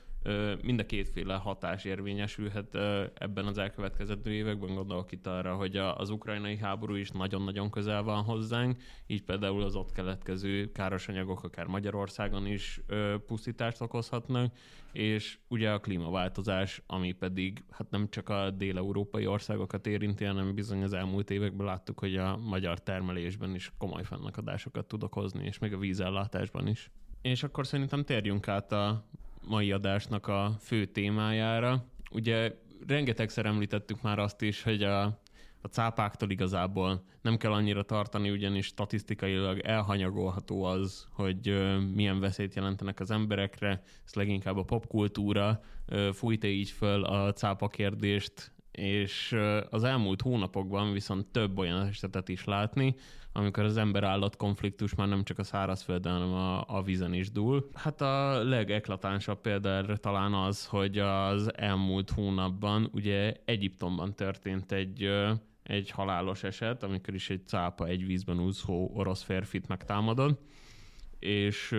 mind 0.61 0.79
a 0.79 0.85
kétféle 0.85 1.35
hatás 1.35 1.83
érvényesülhet 1.83 2.75
ebben 3.13 3.45
az 3.45 3.57
elkövetkező 3.57 4.19
években. 4.23 4.75
Gondolok 4.75 5.11
itt 5.11 5.27
arra, 5.27 5.55
hogy 5.55 5.77
az 5.77 6.09
ukrajnai 6.09 6.57
háború 6.57 6.95
is 6.95 7.11
nagyon-nagyon 7.11 7.69
közel 7.69 8.03
van 8.03 8.23
hozzánk, 8.23 8.81
így 9.07 9.23
például 9.23 9.63
az 9.63 9.75
ott 9.75 9.91
keletkező 9.91 10.71
káros 10.71 11.07
anyagok 11.07 11.43
akár 11.43 11.65
Magyarországon 11.65 12.45
is 12.45 12.81
pusztítást 13.27 13.81
okozhatnak, 13.81 14.53
és 14.91 15.37
ugye 15.47 15.71
a 15.71 15.79
klímaváltozás, 15.79 16.81
ami 16.85 17.11
pedig 17.11 17.63
hát 17.69 17.89
nem 17.89 18.09
csak 18.09 18.29
a 18.29 18.49
dél-európai 18.49 19.27
országokat 19.27 19.87
érinti, 19.87 20.23
hanem 20.23 20.55
bizony 20.55 20.83
az 20.83 20.93
elmúlt 20.93 21.29
években 21.29 21.65
láttuk, 21.65 21.99
hogy 21.99 22.15
a 22.15 22.37
magyar 22.37 22.83
termelésben 22.83 23.55
is 23.55 23.71
komoly 23.77 24.03
fennakadásokat 24.03 24.87
tud 24.87 25.03
okozni, 25.03 25.45
és 25.45 25.59
még 25.59 25.73
a 25.73 25.77
vízellátásban 25.77 26.67
is. 26.67 26.91
És 27.21 27.43
akkor 27.43 27.67
szerintem 27.67 28.03
térjünk 28.03 28.47
át 28.47 28.71
a 28.71 29.05
mai 29.49 29.71
adásnak 29.71 30.27
a 30.27 30.55
fő 30.59 30.85
témájára. 30.85 31.85
Ugye 32.11 32.55
rengetegszer 32.87 33.45
említettük 33.45 34.01
már 34.01 34.19
azt 34.19 34.41
is, 34.41 34.63
hogy 34.63 34.83
a, 34.83 35.03
a 35.61 35.67
cápáktól 35.69 36.29
igazából 36.29 37.03
nem 37.21 37.37
kell 37.37 37.51
annyira 37.51 37.83
tartani, 37.83 38.29
ugyanis 38.29 38.65
statisztikailag 38.65 39.59
elhanyagolható 39.59 40.63
az, 40.63 41.07
hogy 41.11 41.69
milyen 41.93 42.19
veszélyt 42.19 42.55
jelentenek 42.55 42.99
az 42.99 43.11
emberekre. 43.11 43.81
Ez 44.05 44.13
leginkább 44.13 44.57
a 44.57 44.63
popkultúra 44.63 45.61
fújta 46.13 46.47
így 46.47 46.69
föl 46.69 47.03
a 47.03 47.33
cápa 47.33 47.67
kérdést, 47.67 48.51
és 48.71 49.35
az 49.69 49.83
elmúlt 49.83 50.21
hónapokban 50.21 50.93
viszont 50.93 51.25
több 51.25 51.57
olyan 51.57 51.87
esetet 51.87 52.29
is 52.29 52.43
látni, 52.43 52.95
amikor 53.31 53.63
az 53.63 53.77
ember-állat 53.77 54.35
konfliktus 54.35 54.95
már 54.95 55.07
nem 55.07 55.23
csak 55.23 55.39
a 55.39 55.43
szárazföldön, 55.43 56.11
hanem 56.11 56.33
a, 56.33 56.63
a 56.67 56.81
vízen 56.81 57.13
is 57.13 57.31
dúl. 57.31 57.69
Hát 57.73 58.01
a 58.01 58.43
legeklatánsabb 58.43 59.41
példa 59.41 59.69
erre 59.69 59.97
talán 59.97 60.33
az, 60.33 60.65
hogy 60.65 60.97
az 60.97 61.57
elmúlt 61.57 62.09
hónapban 62.09 62.89
ugye 62.93 63.33
Egyiptomban 63.45 64.15
történt 64.15 64.71
egy 64.71 65.09
egy 65.69 65.89
halálos 65.89 66.43
eset, 66.43 66.83
amikor 66.83 67.13
is 67.13 67.29
egy 67.29 67.47
cápa 67.47 67.85
egy 67.85 68.05
vízben 68.05 68.39
úszó 68.39 68.91
orosz 68.93 69.23
férfit 69.23 69.67
megtámadott, 69.67 70.41
és 71.19 71.75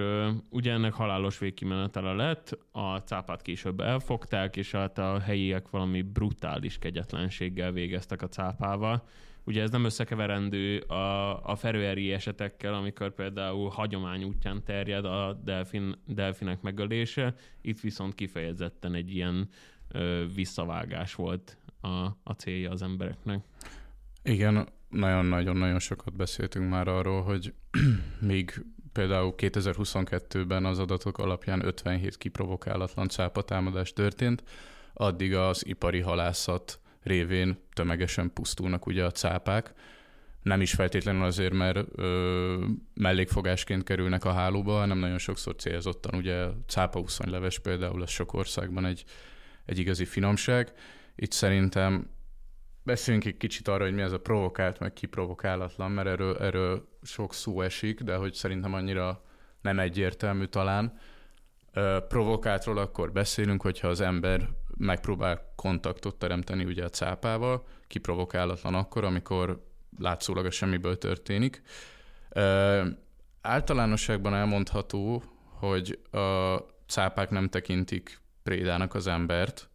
ugye 0.51 0.73
ennek 0.73 0.93
halálos 0.93 1.39
végkimenetele 1.39 2.13
lett, 2.13 2.59
a 2.73 2.97
cápát 2.97 3.43
később 3.43 3.81
elfogták, 3.81 4.57
és 4.57 4.71
hát 4.71 4.99
a 4.99 5.21
helyiek 5.21 5.71
valami 5.71 6.03
brutális 6.03 6.79
kegyetlenséggel 6.79 7.73
végeztek 7.73 8.23
a 8.23 8.29
cápával. 8.29 9.07
Ugye 9.45 9.63
ez 9.63 9.71
nem 9.71 9.85
összekeverendő 9.85 10.79
a, 10.79 11.45
a 11.45 11.57
ferőeri 11.57 12.13
esetekkel, 12.13 12.75
amikor 12.75 13.15
például 13.15 13.69
hagyomány 13.69 14.25
útján 14.25 14.65
terjed 14.65 15.05
a 15.05 15.41
delfin, 15.45 15.95
delfinek 16.07 16.61
megölése, 16.61 17.35
itt 17.61 17.81
viszont 17.81 18.15
kifejezetten 18.15 18.95
egy 18.95 19.15
ilyen 19.15 19.49
ö, 19.89 20.25
visszavágás 20.35 21.15
volt 21.15 21.57
a, 21.81 21.89
a 22.23 22.33
célja 22.37 22.71
az 22.71 22.83
embereknek. 22.83 23.45
Igen, 24.23 24.69
nagyon-nagyon-nagyon 24.89 25.79
sokat 25.79 26.17
beszéltünk 26.17 26.71
már 26.71 26.89
arról, 26.89 27.23
hogy 27.23 27.55
még 28.21 28.65
például 28.93 29.35
2022-ben 29.37 30.65
az 30.65 30.79
adatok 30.79 31.19
alapján 31.19 31.65
57 31.65 32.17
kiprovokálatlan 32.17 33.09
cápatámadás 33.09 33.93
történt, 33.93 34.43
addig 34.93 35.35
az 35.35 35.67
ipari 35.67 36.01
halászat 36.01 36.81
révén 37.03 37.59
tömegesen 37.73 38.33
pusztulnak 38.33 38.87
ugye 38.87 39.05
a 39.05 39.11
cápák. 39.11 39.73
Nem 40.43 40.61
is 40.61 40.73
feltétlenül 40.73 41.25
azért, 41.25 41.53
mert 41.53 41.87
ö, 41.95 42.65
mellékfogásként 42.95 43.83
kerülnek 43.83 44.25
a 44.25 44.33
hálóba, 44.33 44.79
hanem 44.79 44.99
nagyon 44.99 45.19
sokszor 45.19 45.55
célzottan. 45.57 46.15
Ugye 46.15 46.47
cápa 46.67 47.05
leves 47.19 47.59
például, 47.59 48.03
az 48.03 48.11
sok 48.11 48.33
országban 48.33 48.85
egy, 48.85 49.05
egy 49.65 49.79
igazi 49.79 50.05
finomság. 50.05 50.73
Itt 51.17 51.33
szerintem 51.33 52.11
beszéljünk 52.83 53.27
egy 53.27 53.37
kicsit 53.37 53.69
arra, 53.69 53.85
hogy 53.85 53.95
mi 53.95 54.03
ez 54.03 54.13
a 54.13 54.21
provokált, 54.21 54.79
meg 54.79 54.93
kiprovokálatlan, 54.93 55.91
mert 55.91 56.09
erről, 56.09 56.37
erről 56.37 56.89
sok 57.03 57.35
szó 57.35 57.61
esik, 57.61 58.01
de 58.01 58.17
hogy 58.17 58.35
szerintem 58.35 58.75
annyira 58.75 59.25
nem 59.61 59.79
egyértelmű 59.79 60.45
talán. 60.45 60.99
Provokáltról 62.09 62.79
akkor 62.79 63.13
beszélünk, 63.13 63.63
hogyha 63.63 63.89
az 63.89 64.01
ember 64.01 64.49
megpróbál 64.81 65.53
kontaktot 65.57 66.17
teremteni 66.17 66.65
ugye 66.65 66.85
a 66.85 66.89
cápával, 66.89 67.67
kiprovokálatlan 67.87 68.75
akkor, 68.75 69.05
amikor 69.05 69.67
látszólag 69.99 70.47
a 70.47 70.51
semmiből 70.51 70.99
történik. 70.99 71.63
Általánosságban 73.41 74.35
elmondható, 74.35 75.23
hogy 75.45 75.99
a 76.11 76.57
cápák 76.87 77.31
nem 77.31 77.49
tekintik 77.49 78.21
prédának 78.43 78.95
az 78.95 79.07
embert, 79.07 79.69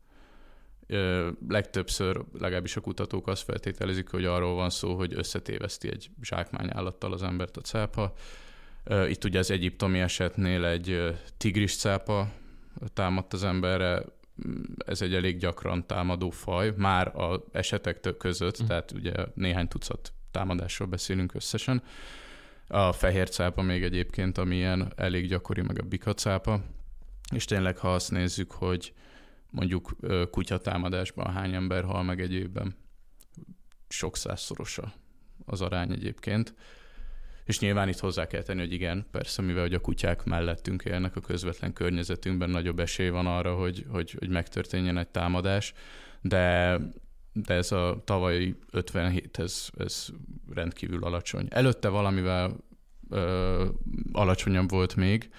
legtöbbször, 1.47 2.21
legalábbis 2.39 2.75
a 2.75 2.81
kutatók 2.81 3.27
azt 3.27 3.43
feltételezik, 3.43 4.09
hogy 4.09 4.25
arról 4.25 4.55
van 4.55 4.69
szó, 4.69 4.95
hogy 4.95 5.13
összetéveszti 5.13 5.89
egy 5.89 6.09
zsákmány 6.21 6.69
állattal 6.74 7.13
az 7.13 7.24
embert 7.24 7.57
a 7.57 7.62
cápa. 7.62 8.13
Itt 9.07 9.24
ugye 9.24 9.39
az 9.39 9.51
egyiptomi 9.51 10.00
esetnél 10.00 10.65
egy 10.65 11.15
tigris 11.38 11.75
cápa 11.77 12.31
támadt 12.93 13.33
az 13.33 13.43
emberre, 13.43 14.03
ez 14.86 15.01
egy 15.01 15.13
elég 15.13 15.38
gyakran 15.38 15.88
támadó 15.88 16.30
faj, 16.30 16.74
már 16.77 17.08
a 17.08 17.44
esetek 17.51 18.15
között, 18.18 18.63
mm. 18.63 18.65
tehát 18.65 18.92
ugye 18.92 19.13
néhány 19.34 19.68
tucat 19.68 20.13
támadásról 20.32 20.88
beszélünk 20.88 21.34
összesen. 21.34 21.84
A 22.68 22.92
fehér 22.92 23.30
cápa 23.30 23.62
még 23.62 23.84
egyébként, 23.84 24.38
ami 24.38 24.56
ilyen 24.56 24.94
elég 24.96 25.27
gyakori, 25.27 25.62
meg 25.62 25.80
a 25.80 25.84
bikacápa. 25.84 26.62
És 27.34 27.46
tényleg, 27.46 27.77
ha 27.77 27.94
azt 27.94 28.12
nézzük, 28.12 28.51
hogy 28.51 28.94
mondjuk 29.50 29.96
kutyatámadásban 30.32 31.34
hány 31.34 31.54
ember 31.54 31.84
hal 31.84 32.04
meg 32.04 32.22
egy 32.22 32.34
évben, 32.34 32.75
sok 33.88 34.18
százszorosa 34.18 34.94
az 35.46 35.62
arány 35.62 35.92
egyébként. 35.92 36.54
És 37.46 37.60
nyilván 37.60 37.90
itt 37.90 38.00
hozzá 38.00 38.28
kell 38.28 38.42
tenni, 38.42 38.60
hogy 38.60 38.74
igen, 38.74 39.06
persze, 39.12 39.42
mivel 39.42 39.62
hogy 39.62 39.74
a 39.74 39.80
kutyák 39.80 40.24
mellettünk 40.24 40.84
élnek 40.84 41.16
a 41.16 41.22
közvetlen 41.22 41.74
környezetünkben, 41.74 42.50
nagyobb 42.50 42.80
esély 42.80 43.10
van 43.10 43.28
arra, 43.28 43.54
hogy, 43.56 43.86
hogy, 43.90 44.16
hogy 44.20 44.30
megtörténjen 44.30 44.98
egy 44.98 45.08
támadás, 45.08 45.74
de, 46.22 46.78
de 47.34 47.54
ez 47.54 47.72
a 47.72 48.02
tavalyi 48.06 48.56
57, 48.72 49.40
ez, 49.40 49.70
ez 49.78 50.08
rendkívül 50.54 51.04
alacsony. 51.04 51.48
Előtte 51.50 51.88
valamivel 51.88 52.58
ö, 53.10 53.66
alacsonyabb 54.12 54.70
volt 54.70 54.96
még, 54.96 55.30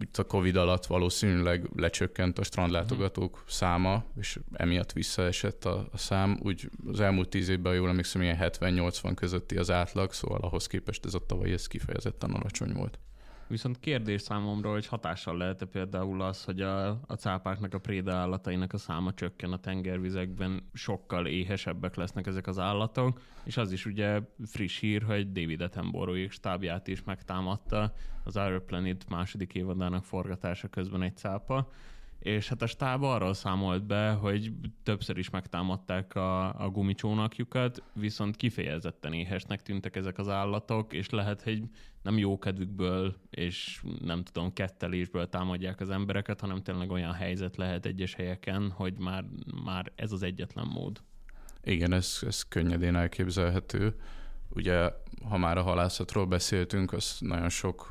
itt 0.00 0.16
a 0.16 0.24
Covid 0.26 0.56
alatt 0.56 0.86
valószínűleg 0.86 1.68
lecsökkent 1.76 2.38
a 2.38 2.44
strandlátogatók 2.44 3.44
száma, 3.48 4.04
és 4.16 4.38
emiatt 4.52 4.92
visszaesett 4.92 5.64
a, 5.64 5.88
a 5.92 5.98
szám. 5.98 6.38
Úgy 6.42 6.70
az 6.86 7.00
elmúlt 7.00 7.28
tíz 7.28 7.48
évben, 7.48 7.74
jól 7.74 7.88
emlékszem, 7.88 8.22
ilyen 8.22 8.38
70-80 8.40 9.12
közötti 9.14 9.56
az 9.56 9.70
átlag, 9.70 10.12
szóval 10.12 10.40
ahhoz 10.40 10.66
képest 10.66 11.04
ez 11.04 11.14
a 11.14 11.26
tavaly 11.26 11.52
ez 11.52 11.66
kifejezetten 11.66 12.30
alacsony 12.30 12.72
volt. 12.72 12.98
Viszont 13.48 13.80
kérdés 13.80 14.22
számomra, 14.22 14.70
hogy 14.70 14.86
hatással 14.86 15.36
lehet-e 15.36 15.64
például 15.64 16.22
az, 16.22 16.44
hogy 16.44 16.60
a, 16.60 16.88
a 16.88 17.14
cápáknak, 17.16 17.74
a 17.74 17.78
préda 17.78 18.14
állatainak 18.14 18.72
a 18.72 18.78
száma 18.78 19.14
csökken 19.14 19.52
a 19.52 19.60
tengervizekben, 19.60 20.68
sokkal 20.72 21.26
éhesebbek 21.26 21.94
lesznek 21.94 22.26
ezek 22.26 22.46
az 22.46 22.58
állatok, 22.58 23.20
és 23.44 23.56
az 23.56 23.72
is 23.72 23.86
ugye 23.86 24.20
friss 24.44 24.80
hír, 24.80 25.02
hogy 25.02 25.32
David 25.32 25.60
Attenborough 25.60 26.30
stábját 26.30 26.88
is 26.88 27.02
megtámadta 27.02 27.94
az 28.24 28.36
Our 28.36 28.64
Planet 28.64 29.08
második 29.08 29.54
évadának 29.54 30.04
forgatása 30.04 30.68
közben 30.68 31.02
egy 31.02 31.16
cápa, 31.16 31.68
és 32.18 32.48
hát 32.48 32.62
a 32.62 32.66
stáb 32.66 33.02
arról 33.02 33.34
számolt 33.34 33.86
be, 33.86 34.10
hogy 34.10 34.52
többször 34.82 35.18
is 35.18 35.30
megtámadták 35.30 36.14
a, 36.14 36.60
a 36.64 36.70
gumicsónakjukat, 36.70 37.82
viszont 37.92 38.36
kifejezetten 38.36 39.12
éhesnek 39.12 39.62
tűntek 39.62 39.96
ezek 39.96 40.18
az 40.18 40.28
állatok, 40.28 40.92
és 40.92 41.10
lehet, 41.10 41.42
hogy 41.42 41.62
nem 42.06 42.18
jó 42.18 42.38
kedvükből 42.38 43.16
és 43.30 43.82
nem 44.00 44.22
tudom, 44.22 44.52
kettelésből 44.52 45.28
támadják 45.28 45.80
az 45.80 45.90
embereket, 45.90 46.40
hanem 46.40 46.62
tényleg 46.62 46.90
olyan 46.90 47.12
helyzet 47.12 47.56
lehet 47.56 47.86
egyes 47.86 48.14
helyeken, 48.14 48.70
hogy 48.70 48.98
már, 48.98 49.24
már 49.64 49.92
ez 49.94 50.12
az 50.12 50.22
egyetlen 50.22 50.66
mód. 50.66 51.00
Igen, 51.62 51.92
ez, 51.92 52.18
ez 52.26 52.42
könnyedén 52.42 52.96
elképzelhető. 52.96 53.94
Ugye, 54.48 54.90
ha 55.28 55.36
már 55.36 55.58
a 55.58 55.62
halászatról 55.62 56.26
beszéltünk, 56.26 56.92
az 56.92 57.16
nagyon 57.20 57.48
sok 57.48 57.88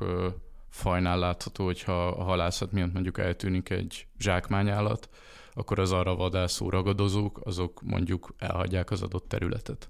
fajnál 0.68 1.18
látható, 1.18 1.64
hogyha 1.64 2.06
a 2.06 2.22
halászat 2.22 2.72
miatt 2.72 2.92
mondjuk 2.92 3.18
eltűnik 3.18 3.70
egy 3.70 4.06
zsákmányállat, 4.18 5.08
akkor 5.52 5.78
az 5.78 5.92
arra 5.92 6.14
vadászó 6.14 6.70
ragadozók, 6.70 7.40
azok 7.44 7.82
mondjuk 7.82 8.34
elhagyják 8.38 8.90
az 8.90 9.02
adott 9.02 9.28
területet. 9.28 9.88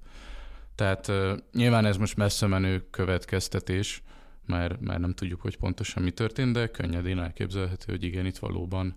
Tehát 0.75 1.13
nyilván 1.53 1.85
ez 1.85 1.97
most 1.97 2.17
messze 2.17 2.47
menő 2.47 2.87
következtetés, 2.91 4.03
mert, 4.47 4.81
mert 4.81 5.01
nem 5.01 5.13
tudjuk, 5.13 5.41
hogy 5.41 5.57
pontosan 5.57 6.03
mi 6.03 6.11
történt, 6.11 6.53
de 6.53 6.67
könnyedén 6.67 7.19
elképzelhető, 7.19 7.93
hogy 7.93 8.03
igen, 8.03 8.27
itt 8.27 8.39
valóban 8.39 8.97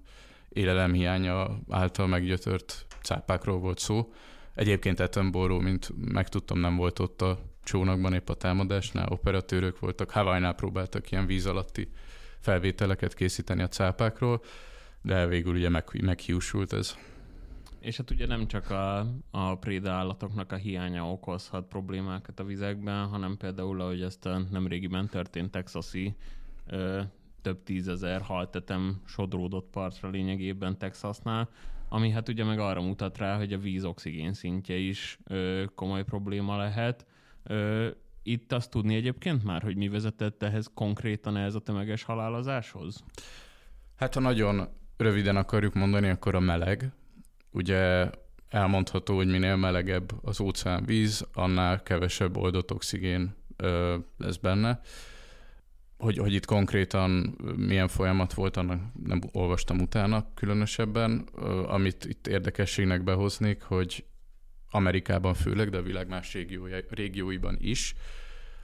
élelemhiánya 0.50 1.60
által 1.70 2.08
meggyötört 2.08 2.86
cápákról 3.02 3.60
volt 3.60 3.80
szó. 3.80 4.14
Egyébként 4.56 5.00
Ettenboró, 5.00 5.60
mint 5.60 5.90
megtudtam, 6.12 6.60
nem 6.60 6.76
volt 6.76 7.00
ott 7.00 7.22
a 7.22 7.40
csónakban 7.64 8.14
épp 8.14 8.30
a 8.30 8.34
támadásnál, 8.34 9.08
operatőrök 9.10 9.80
voltak, 9.80 10.12
Hawaii-nál 10.12 10.54
próbáltak 10.54 11.12
ilyen 11.12 11.26
víz 11.26 11.46
alatti 11.46 11.92
felvételeket 12.40 13.14
készíteni 13.14 13.62
a 13.62 13.68
cápákról, 13.68 14.42
de 15.02 15.28
végül 15.28 15.54
ugye 15.54 15.70
meg, 15.70 15.84
meghiúsult 16.02 16.74
ez. 16.74 16.98
És 17.80 17.98
hát 17.98 18.12
ugye 18.12 18.26
nem 18.26 18.48
csak 18.48 18.70
a, 18.70 19.00
a 19.32 19.56
préda 19.56 19.92
állatoknak 19.92 20.52
a 20.52 20.56
hiánya 20.56 21.12
okozhat 21.12 21.68
problémákat 21.68 22.40
a 22.40 22.44
vizekben, 22.44 23.08
hanem 23.08 23.38
például, 23.38 23.82
ahogy 23.82 24.02
ezt 24.02 24.26
a 24.26 24.42
nemrégiben 24.52 25.08
történt 25.08 25.52
texasi 25.52 26.16
ö, 26.68 27.02
több 27.42 27.64
tízezer 27.64 28.22
haltetem 28.22 29.02
sodródott 29.06 29.70
partra 29.70 30.10
lényegében 30.10 30.78
Texasnál, 30.78 31.50
ami 31.90 32.10
hát 32.10 32.30
ugye 32.30 32.44
meg 32.44 32.60
arra 32.60 32.82
mutat 32.82 33.18
rá, 33.18 33.38
hogy 33.38 33.54
a 33.54 33.58
víz 33.58 33.84
oxigén 33.84 34.34
szintje 34.34 34.76
is 34.76 35.20
ö, 35.24 35.64
komoly 35.76 36.04
probléma 36.04 36.58
lehet, 36.58 37.06
Ö, 37.44 37.88
itt 38.24 38.52
azt 38.52 38.70
tudni 38.70 38.96
egyébként 38.96 39.44
már, 39.44 39.62
hogy 39.62 39.76
mi 39.76 39.88
vezetett 39.88 40.44
ehhez 40.44 40.72
konkrétan 40.74 41.38
ez 41.38 41.56
a 41.56 41.60
tömeges 41.60 42.04
halálozáshoz? 42.04 43.04
Hát 43.96 44.14
ha 44.14 44.20
nagyon 44.20 44.68
röviden 44.98 45.36
akarjuk 45.36 45.74
mondani, 45.74 46.10
akkor 46.10 46.36
a 46.36 46.40
meleg. 46.40 46.92
Ugye 47.52 48.10
elmondható, 48.50 49.16
hogy 49.16 49.28
minél 49.28 49.56
melegebb 49.56 50.12
az 50.22 50.40
óceán 50.40 50.86
víz, 50.86 51.28
annál 51.34 51.84
kevesebb 51.84 52.38
oldott 52.38 52.72
oxigén 52.74 53.36
ö, 53.56 53.98
lesz 54.18 54.38
benne. 54.38 54.80
Hogy, 55.98 56.18
hogy 56.18 56.34
itt 56.34 56.46
konkrétan 56.46 57.12
milyen 57.56 57.88
folyamat 57.88 58.34
volt, 58.34 58.58
annak 58.58 58.82
nem 59.04 59.22
olvastam 59.32 59.80
utána 59.80 60.34
különösebben. 60.34 61.28
Ö, 61.36 61.68
amit 61.68 62.06
itt 62.06 62.28
érdekességnek 62.28 63.04
behoznék, 63.04 63.62
hogy 63.62 64.06
Amerikában 64.72 65.34
főleg, 65.34 65.70
de 65.70 65.78
a 65.78 65.82
világ 65.82 66.08
más 66.08 66.34
régiója, 66.34 66.78
régióiban 66.90 67.58
is 67.60 67.96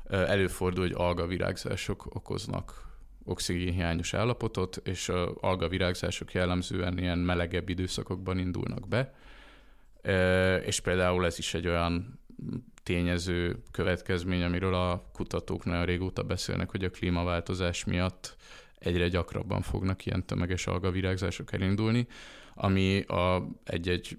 előfordul, 0.10 0.84
hogy 0.84 0.93
algavirágzások 0.98 2.15
okoznak 2.15 2.85
oxigénhiányos 3.25 4.13
állapotot, 4.13 4.81
és 4.83 5.09
a 5.09 5.35
algavirágzások 5.39 6.31
jellemzően 6.31 6.97
ilyen 6.97 7.17
melegebb 7.17 7.69
időszakokban 7.69 8.38
indulnak 8.38 8.88
be, 8.88 9.13
és 10.65 10.79
például 10.79 11.25
ez 11.25 11.38
is 11.38 11.53
egy 11.53 11.67
olyan 11.67 12.19
tényező 12.83 13.63
következmény, 13.71 14.43
amiről 14.43 14.73
a 14.73 15.09
kutatók 15.13 15.65
nagyon 15.65 15.85
régóta 15.85 16.23
beszélnek, 16.23 16.71
hogy 16.71 16.83
a 16.83 16.89
klímaváltozás 16.89 17.83
miatt 17.83 18.35
egyre 18.79 19.07
gyakrabban 19.07 19.61
fognak 19.61 20.05
ilyen 20.05 20.25
tömeges 20.25 20.67
algavirágzások 20.67 21.53
elindulni, 21.53 22.07
ami 22.53 23.01
a 23.01 23.47
egy-egy 23.63 24.17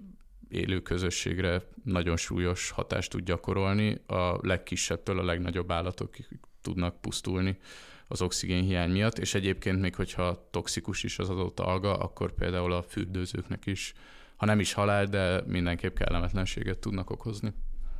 élő 0.49 0.81
közösségre 0.81 1.61
nagyon 1.83 2.17
súlyos 2.17 2.69
hatást 2.69 3.11
tud 3.11 3.23
gyakorolni. 3.23 4.01
A 4.07 4.47
legkisebbtől 4.47 5.19
a 5.19 5.23
legnagyobb 5.23 5.71
állatok 5.71 6.15
tudnak 6.61 7.01
pusztulni 7.01 7.57
az 8.07 8.21
oxigénhiány 8.21 8.89
miatt, 8.89 9.17
és 9.17 9.33
egyébként 9.33 9.81
még 9.81 9.95
hogyha 9.95 10.47
toxikus 10.51 11.03
is 11.03 11.19
az 11.19 11.29
adott 11.29 11.59
alga, 11.59 11.97
akkor 11.97 12.33
például 12.33 12.73
a 12.73 12.81
fürdőzőknek 12.81 13.65
is, 13.65 13.93
ha 14.35 14.45
nem 14.45 14.59
is 14.59 14.73
halál, 14.73 15.05
de 15.05 15.41
mindenképp 15.45 15.95
kellemetlenséget 15.95 16.79
tudnak 16.79 17.09
okozni. 17.09 17.53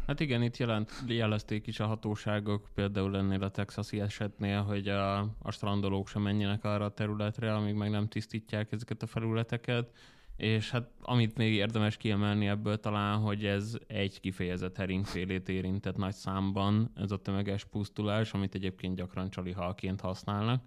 Hát 0.07 0.19
igen, 0.19 0.41
itt 0.41 0.57
jelent, 0.57 0.91
jelezték 1.07 1.67
is 1.67 1.79
a 1.79 1.85
hatóságok, 1.85 2.69
például 2.75 3.17
ennél 3.17 3.43
a 3.43 3.49
texasi 3.49 3.99
esetnél, 3.99 4.61
hogy 4.61 4.87
a, 4.87 5.17
a 5.19 5.51
strandolók 5.51 6.07
sem 6.07 6.21
menjenek 6.21 6.63
arra 6.63 6.85
a 6.85 6.93
területre, 6.93 7.53
amíg 7.53 7.73
meg 7.73 7.89
nem 7.89 8.07
tisztítják 8.07 8.71
ezeket 8.71 9.01
a 9.01 9.07
felületeket 9.07 9.91
és 10.37 10.71
hát 10.71 10.89
amit 11.01 11.37
még 11.37 11.53
érdemes 11.53 11.97
kiemelni 11.97 12.47
ebből 12.47 12.79
talán, 12.79 13.17
hogy 13.17 13.45
ez 13.45 13.77
egy 13.87 14.19
kifejezett 14.19 14.77
heringfélét 14.77 15.49
érintett 15.49 15.97
nagy 15.97 16.13
számban, 16.13 16.91
ez 16.95 17.11
a 17.11 17.21
tömeges 17.21 17.65
pusztulás, 17.65 18.33
amit 18.33 18.55
egyébként 18.55 18.95
gyakran 18.95 19.29
csali 19.29 19.51
halként 19.51 20.01
használnak. 20.01 20.63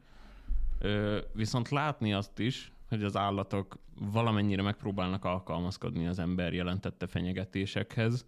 Ö, 0.79 1.19
viszont 1.33 1.69
látni 1.69 2.13
azt 2.13 2.39
is, 2.39 2.73
hogy 2.89 3.05
az 3.05 3.17
állatok 3.17 3.79
valamennyire 4.13 4.63
megpróbálnak 4.63 5.25
alkalmazkodni 5.25 6.07
az 6.07 6.19
ember 6.19 6.53
jelentette 6.53 7.07
fenyegetésekhez, 7.07 8.27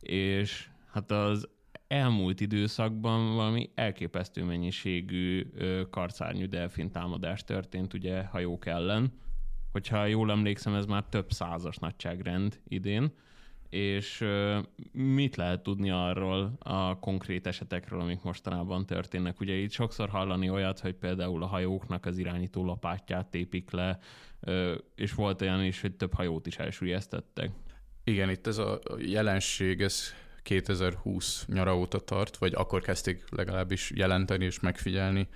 és 0.00 0.68
hát 0.90 1.10
az 1.10 1.48
elmúlt 1.86 2.40
időszakban 2.40 3.34
valami 3.34 3.70
elképesztő 3.74 4.44
mennyiségű 4.44 5.46
karcárnyú 5.90 6.48
delfin 6.48 6.90
támadás 6.90 7.44
történt 7.44 7.94
ugye 7.94 8.24
hajók 8.24 8.66
ellen, 8.66 9.12
hogyha 9.74 10.06
jól 10.06 10.30
emlékszem, 10.30 10.74
ez 10.74 10.86
már 10.86 11.04
több 11.08 11.32
százas 11.32 11.76
nagyságrend 11.76 12.60
idén, 12.68 13.12
és 13.70 14.24
mit 14.92 15.36
lehet 15.36 15.62
tudni 15.62 15.90
arról 15.90 16.52
a 16.58 16.98
konkrét 16.98 17.46
esetekről, 17.46 18.00
amik 18.00 18.22
mostanában 18.22 18.86
történnek? 18.86 19.40
Ugye 19.40 19.54
itt 19.54 19.70
sokszor 19.70 20.08
hallani 20.08 20.50
olyat, 20.50 20.80
hogy 20.80 20.94
például 20.94 21.42
a 21.42 21.46
hajóknak 21.46 22.06
az 22.06 22.18
irányító 22.18 22.64
lapátját 22.64 23.26
tépik 23.26 23.70
le, 23.70 23.98
és 24.94 25.12
volt 25.14 25.40
olyan 25.40 25.64
is, 25.64 25.80
hogy 25.80 25.96
több 25.96 26.14
hajót 26.14 26.46
is 26.46 26.56
elsüllyesztettek. 26.56 27.50
Igen, 28.04 28.30
itt 28.30 28.46
ez 28.46 28.58
a 28.58 28.78
jelenség, 28.98 29.80
ez 29.80 30.02
2020 30.42 31.46
nyara 31.46 31.76
óta 31.76 31.98
tart, 31.98 32.36
vagy 32.36 32.52
akkor 32.54 32.82
kezdték 32.82 33.24
legalábbis 33.30 33.92
jelenteni 33.94 34.44
és 34.44 34.60
megfigyelni 34.60 35.28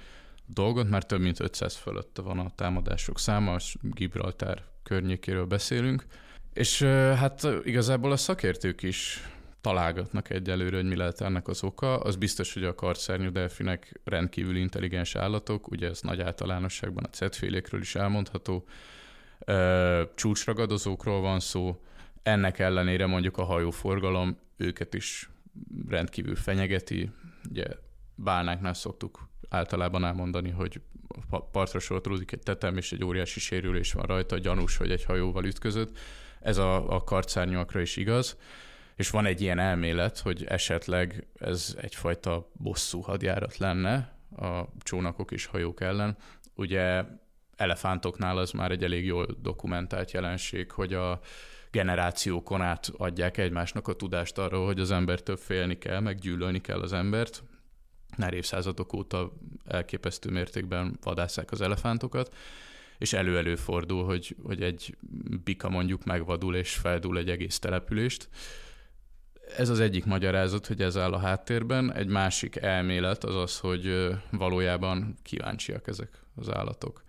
dolgot, 0.55 0.89
mert 0.89 1.07
több 1.07 1.21
mint 1.21 1.41
500 1.41 1.77
fölötte 1.77 2.23
van 2.23 2.39
a 2.39 2.51
támadások 2.55 3.19
száma, 3.19 3.57
Gibraltár 3.81 4.65
környékéről 4.83 5.47
beszélünk, 5.47 6.07
és 6.53 6.83
hát 7.17 7.47
igazából 7.65 8.13
a 8.13 8.17
szakértők 8.17 8.83
is 8.83 9.29
találgatnak 9.61 10.31
egyelőre, 10.31 10.77
hogy 10.77 10.85
mi 10.85 10.97
lehet 10.97 11.21
ennek 11.21 11.49
az 11.49 11.63
oka. 11.63 11.99
Az 11.99 12.17
biztos, 12.17 12.55
hogy 12.55 12.65
a 12.65 12.75
kartszárnyú 12.75 13.31
delfinek 13.31 14.01
rendkívül 14.05 14.57
intelligens 14.57 15.15
állatok, 15.15 15.71
ugye 15.71 15.89
ez 15.89 16.01
nagy 16.01 16.21
általánosságban 16.21 17.05
a 17.05 17.11
cetfélékről 17.11 17.81
is 17.81 17.95
elmondható. 17.95 18.65
Csúcsragadozókról 20.15 21.21
van 21.21 21.41
szó, 21.41 21.81
ennek 22.23 22.59
ellenére 22.59 23.07
mondjuk 23.07 23.39
a 23.39 23.45
hajóforgalom 23.45 24.39
őket 24.57 24.95
is 24.95 25.31
rendkívül 25.89 26.37
fenyegeti. 26.37 27.11
Ugye 27.51 27.67
bálnáknál 28.15 28.75
szoktuk 28.75 29.28
általában 29.49 30.05
elmondani, 30.05 30.51
hogy 30.51 30.81
partra 31.53 31.79
sorotlódik 31.79 32.33
egy 32.33 32.43
tetem, 32.43 32.77
és 32.77 32.93
egy 32.93 33.05
óriási 33.05 33.41
sérülés 33.41 33.93
van 33.93 34.07
rajta, 34.07 34.39
gyanús, 34.39 34.77
hogy 34.77 34.91
egy 34.91 35.05
hajóval 35.05 35.45
ütközött. 35.45 35.99
Ez 36.41 36.57
a, 36.57 36.95
a 36.95 37.05
kartszárnyúakra 37.05 37.81
is 37.81 37.97
igaz. 37.97 38.37
És 38.97 39.11
van 39.11 39.27
egy 39.27 39.41
ilyen 39.41 39.59
elmélet, 39.59 40.19
hogy 40.19 40.45
esetleg 40.45 41.27
ez 41.35 41.77
egyfajta 41.81 42.51
bosszú 42.53 43.01
hadjárat 43.01 43.57
lenne 43.57 44.17
a 44.37 44.63
csónakok 44.83 45.31
és 45.31 45.47
hajók 45.47 45.81
ellen. 45.81 46.17
Ugye 46.55 47.05
elefántoknál 47.57 48.39
az 48.39 48.51
már 48.51 48.71
egy 48.71 48.85
elég 48.85 49.05
jól 49.05 49.27
dokumentált 49.43 50.11
jelenség, 50.11 50.71
hogy 50.71 50.95
a 50.95 51.21
generációkon 51.71 52.63
át 52.63 52.91
adják 52.97 53.37
egymásnak 53.37 53.89
a 53.89 53.93
tudást 53.93 54.39
arról, 54.39 54.67
hogy 54.67 54.81
az 54.81 54.91
embertől 54.91 55.37
félni 55.37 55.79
kell, 55.79 56.01
meg 56.01 56.19
gyűlölni 56.19 56.61
kell 56.61 56.81
az 56.81 56.93
embert. 56.93 57.43
Már 58.19 58.35
évszázadok 58.35 58.93
óta 58.93 59.33
elképesztő 59.67 60.31
mértékben 60.31 60.99
vadászák 61.03 61.51
az 61.51 61.61
elefántokat, 61.61 62.35
és 62.99 63.13
elő-elő 63.13 63.57
fordul, 63.57 64.05
hogy, 64.05 64.37
hogy 64.43 64.63
egy 64.63 64.97
bika 65.45 65.69
mondjuk 65.69 66.05
megvadul 66.05 66.57
és 66.57 66.75
feldul 66.75 67.19
egy 67.19 67.31
egész 67.31 67.59
települést. 67.59 68.29
Ez 69.57 69.69
az 69.69 69.81
egyik 69.81 70.05
magyarázat, 70.05 70.67
hogy 70.67 70.83
ez 70.83 70.97
áll 70.97 71.13
a 71.13 71.19
háttérben. 71.19 71.93
Egy 71.93 72.09
másik 72.09 72.57
elmélet 72.57 73.25
az 73.25 73.35
az, 73.35 73.59
hogy 73.59 74.09
valójában 74.31 75.19
kíváncsiak 75.23 75.87
ezek 75.87 76.23
az 76.35 76.51
állatok 76.51 77.07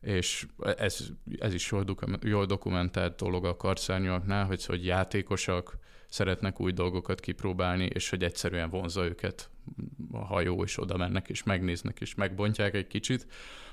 és 0.00 0.46
ez, 0.76 1.06
ez 1.38 1.54
is 1.54 1.72
jól 2.20 2.46
dokumentált 2.46 3.16
dolog 3.16 3.44
a 3.44 3.56
karszárnyúaknál, 3.56 4.44
hogy, 4.44 4.64
hogy 4.64 4.84
játékosak, 4.84 5.78
szeretnek 6.10 6.60
új 6.60 6.72
dolgokat 6.72 7.20
kipróbálni, 7.20 7.84
és 7.84 8.10
hogy 8.10 8.24
egyszerűen 8.24 8.70
vonza 8.70 9.04
őket 9.04 9.50
a 10.12 10.24
hajó, 10.24 10.62
és 10.64 10.80
oda 10.80 10.96
mennek, 10.96 11.28
és 11.28 11.42
megnéznek, 11.42 12.00
és 12.00 12.14
megbontják 12.14 12.74
egy 12.74 12.86
kicsit, 12.86 13.26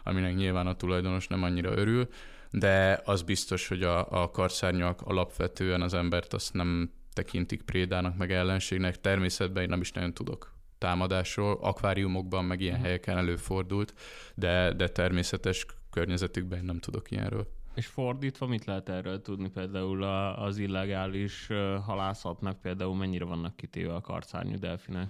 aminek 0.03 0.35
nyilván 0.35 0.67
a 0.67 0.75
tulajdonos 0.75 1.27
nem 1.27 1.43
annyira 1.43 1.71
örül, 1.71 2.07
de 2.51 3.01
az 3.05 3.21
biztos, 3.21 3.67
hogy 3.67 3.83
a, 3.83 4.21
a 4.21 4.31
karszárnyak 4.31 5.01
alapvetően 5.01 5.81
az 5.81 5.93
embert 5.93 6.33
azt 6.33 6.53
nem 6.53 6.91
tekintik 7.13 7.61
prédának, 7.61 8.17
meg 8.17 8.31
ellenségnek. 8.31 9.01
Természetben 9.01 9.63
én 9.63 9.69
nem 9.69 9.81
is 9.81 9.91
nagyon 9.91 10.13
tudok 10.13 10.55
támadásról, 10.77 11.57
akváriumokban, 11.61 12.45
meg 12.45 12.61
ilyen 12.61 12.75
mhm. 12.75 12.83
helyeken 12.83 13.17
előfordult, 13.17 13.93
de, 14.35 14.73
de 14.73 14.87
természetes 14.87 15.65
környezetükben 15.91 16.65
nem 16.65 16.79
tudok 16.79 17.11
ilyenről. 17.11 17.47
És 17.77 17.85
fordítva 17.85 18.45
mit 18.45 18.65
lehet 18.65 18.89
erről 18.89 19.21
tudni 19.21 19.49
például 19.49 20.03
az 20.35 20.57
illegális 20.57 21.47
halászatnak? 21.85 22.61
Például 22.61 22.95
mennyire 22.95 23.25
vannak 23.25 23.55
kitéve 23.55 23.93
a 23.93 24.01
karcárnyú 24.01 24.59
delfinek? 24.59 25.09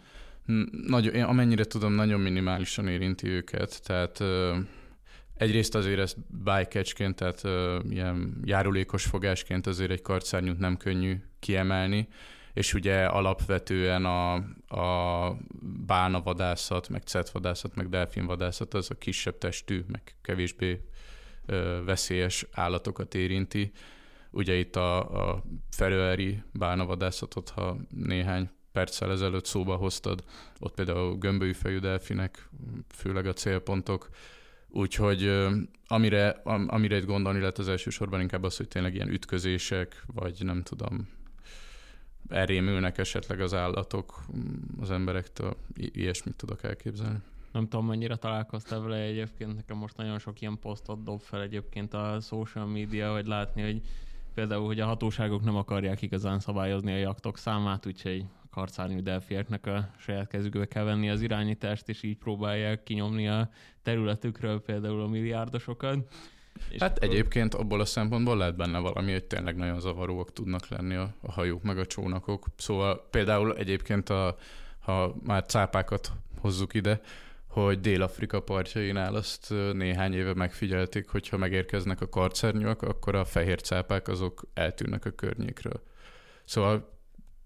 Nagyon, 0.87 1.13
én 1.13 1.23
amennyire 1.23 1.63
tudom, 1.63 1.93
nagyon 1.93 2.19
minimálisan 2.19 2.87
érinti 2.87 3.27
őket, 3.27 3.81
tehát 3.83 4.23
egyrészt 5.37 5.75
azért 5.75 5.99
ezt 5.99 6.17
bycatchként, 6.43 7.15
tehát 7.15 7.41
ilyen 7.89 8.41
járulékos 8.43 9.05
fogásként 9.05 9.67
azért 9.67 9.91
egy 9.91 10.01
karcárnyút 10.01 10.59
nem 10.59 10.77
könnyű 10.77 11.15
kiemelni, 11.39 12.07
és 12.53 12.73
ugye 12.73 13.05
alapvetően 13.05 14.05
a, 14.05 14.33
a 14.81 15.37
bánavadászat, 15.85 16.89
meg 16.89 17.01
cetvadászat, 17.03 17.75
meg 17.75 17.89
delfinvadászat 17.89 18.73
az 18.73 18.91
a 18.91 18.95
kisebb 18.95 19.37
testű, 19.37 19.83
meg 19.87 20.15
kevésbé 20.21 20.71
ö, 20.71 20.96
veszélyes 21.85 22.45
állatokat 22.51 23.15
érinti. 23.15 23.71
Ugye 24.31 24.53
itt 24.53 24.75
a, 24.75 25.29
a 25.29 25.43
feröeri 25.69 26.43
bánavadászatot, 26.53 27.49
ha 27.49 27.77
néhány 27.89 28.49
perccel 28.71 29.11
ezelőtt 29.11 29.45
szóba 29.45 29.75
hoztad, 29.75 30.23
ott 30.59 30.73
például 30.73 31.17
gömbölyű 31.17 31.53
fejű 31.53 31.79
delfinek, 31.79 32.49
főleg 32.89 33.25
a 33.27 33.33
célpontok, 33.33 34.09
Úgyhogy 34.69 35.47
amire, 35.87 36.29
amire 36.67 36.97
itt 36.97 37.05
gondolni 37.05 37.39
lehet 37.39 37.57
az 37.57 37.67
elsősorban 37.67 38.21
inkább 38.21 38.43
az, 38.43 38.57
hogy 38.57 38.67
tényleg 38.67 38.95
ilyen 38.95 39.09
ütközések, 39.09 40.03
vagy 40.13 40.37
nem 40.43 40.63
tudom, 40.63 41.09
elrémülnek 42.29 42.97
esetleg 42.97 43.41
az 43.41 43.53
állatok 43.53 44.25
az 44.79 44.91
emberektől, 44.91 45.55
I- 45.75 45.91
ilyesmit 45.93 46.35
tudok 46.35 46.63
elképzelni. 46.63 47.19
Nem 47.51 47.67
tudom, 47.67 47.85
mennyire 47.85 48.15
találkoztál 48.15 48.79
vele 48.79 48.97
egyébként, 48.97 49.55
nekem 49.55 49.77
most 49.77 49.97
nagyon 49.97 50.19
sok 50.19 50.41
ilyen 50.41 50.59
posztot 50.59 51.03
dob 51.03 51.21
fel 51.21 51.41
egyébként 51.41 51.93
a 51.93 52.19
social 52.21 52.65
media, 52.65 53.13
hogy 53.13 53.25
látni, 53.25 53.61
hogy 53.61 53.81
például, 54.33 54.65
hogy 54.65 54.79
a 54.79 54.85
hatóságok 54.85 55.43
nem 55.43 55.55
akarják 55.55 56.01
igazán 56.01 56.39
szabályozni 56.39 56.91
a 56.91 56.97
jaktok 56.97 57.37
számát, 57.37 57.85
úgyhogy 57.85 58.25
a 58.43 58.47
karcárnyú 58.49 59.01
delfieknek 59.01 59.65
a 59.65 59.89
saját 59.97 60.27
kezükbe 60.27 60.65
kell 60.65 60.83
venni 60.83 61.09
az 61.09 61.21
irányítást, 61.21 61.89
és 61.89 62.03
így 62.03 62.17
próbálják 62.17 62.83
kinyomni 62.83 63.27
a 63.27 63.49
területükről 63.81 64.61
például 64.61 65.01
a 65.01 65.07
milliárdosokat. 65.07 66.07
És 66.69 66.81
hát 66.81 66.97
akkor... 66.97 67.09
egyébként 67.09 67.53
abból 67.53 67.79
a 67.79 67.85
szempontból 67.85 68.37
lehet 68.37 68.55
benne 68.55 68.79
valami, 68.79 69.11
hogy 69.11 69.23
tényleg 69.23 69.55
nagyon 69.55 69.79
zavaróak 69.79 70.33
tudnak 70.33 70.67
lenni 70.67 70.95
a, 70.95 71.13
a 71.21 71.31
hajók 71.31 71.63
meg 71.63 71.77
a 71.77 71.85
csónakok. 71.85 72.45
Szóval 72.55 73.07
például 73.11 73.55
egyébként, 73.55 74.09
a, 74.09 74.37
ha 74.79 75.15
már 75.23 75.45
cápákat 75.45 76.11
hozzuk 76.39 76.73
ide, 76.73 77.01
hogy 77.63 77.79
Dél-Afrika 77.79 78.39
partjainál 78.39 79.15
azt 79.15 79.53
néhány 79.73 80.13
éve 80.13 80.33
megfigyelték, 80.33 81.09
hogy 81.09 81.29
ha 81.29 81.37
megérkeznek 81.37 82.01
a 82.01 82.09
karcernyők, 82.09 82.81
akkor 82.81 83.15
a 83.15 83.25
fehér 83.25 83.61
cápák 83.61 84.07
azok 84.07 84.43
eltűnnek 84.53 85.05
a 85.05 85.09
környékről. 85.11 85.83
Szóval 86.45 86.99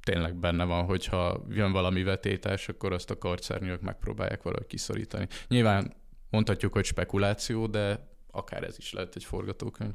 tényleg 0.03 0.35
benne 0.35 0.63
van, 0.63 0.85
hogyha 0.85 1.45
jön 1.49 1.71
valami 1.71 2.03
vetétás, 2.03 2.69
akkor 2.69 2.93
azt 2.93 3.09
a 3.09 3.17
karcernyők 3.17 3.81
megpróbálják 3.81 4.43
valahogy 4.43 4.67
kiszorítani. 4.67 5.27
Nyilván 5.47 5.93
mondhatjuk, 6.29 6.73
hogy 6.73 6.85
spekuláció, 6.85 7.67
de 7.67 8.09
akár 8.31 8.63
ez 8.63 8.77
is 8.77 8.93
lehet 8.93 9.15
egy 9.15 9.23
forgatókönyv. 9.23 9.93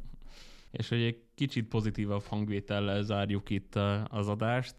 És 0.70 0.88
hogy 0.88 1.02
egy 1.02 1.22
kicsit 1.34 1.68
pozitívabb 1.68 2.24
hangvétellel 2.24 3.02
zárjuk 3.02 3.50
itt 3.50 3.74
az 4.08 4.28
adást. 4.28 4.74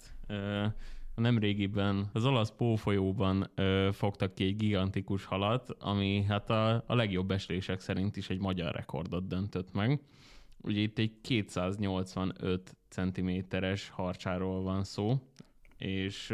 Nemrégiben 1.17 2.09
az 2.13 2.25
olasz 2.25 2.51
Pófolyóban 2.51 3.51
fogtak 3.91 4.35
ki 4.35 4.43
egy 4.43 4.55
gigantikus 4.55 5.25
halat, 5.25 5.69
ami 5.79 6.23
hát 6.23 6.49
a, 6.49 6.83
a 6.87 6.95
legjobb 6.95 7.31
eslések 7.31 7.79
szerint 7.79 8.17
is 8.17 8.29
egy 8.29 8.39
magyar 8.39 8.75
rekordot 8.75 9.27
döntött 9.27 9.73
meg. 9.73 10.01
Ugye 10.61 10.79
itt 10.79 10.97
egy 10.97 11.21
285 11.21 12.75
cm-es 12.89 13.89
harcsáról 13.89 14.61
van 14.61 14.83
szó, 14.83 15.21
és 15.77 16.29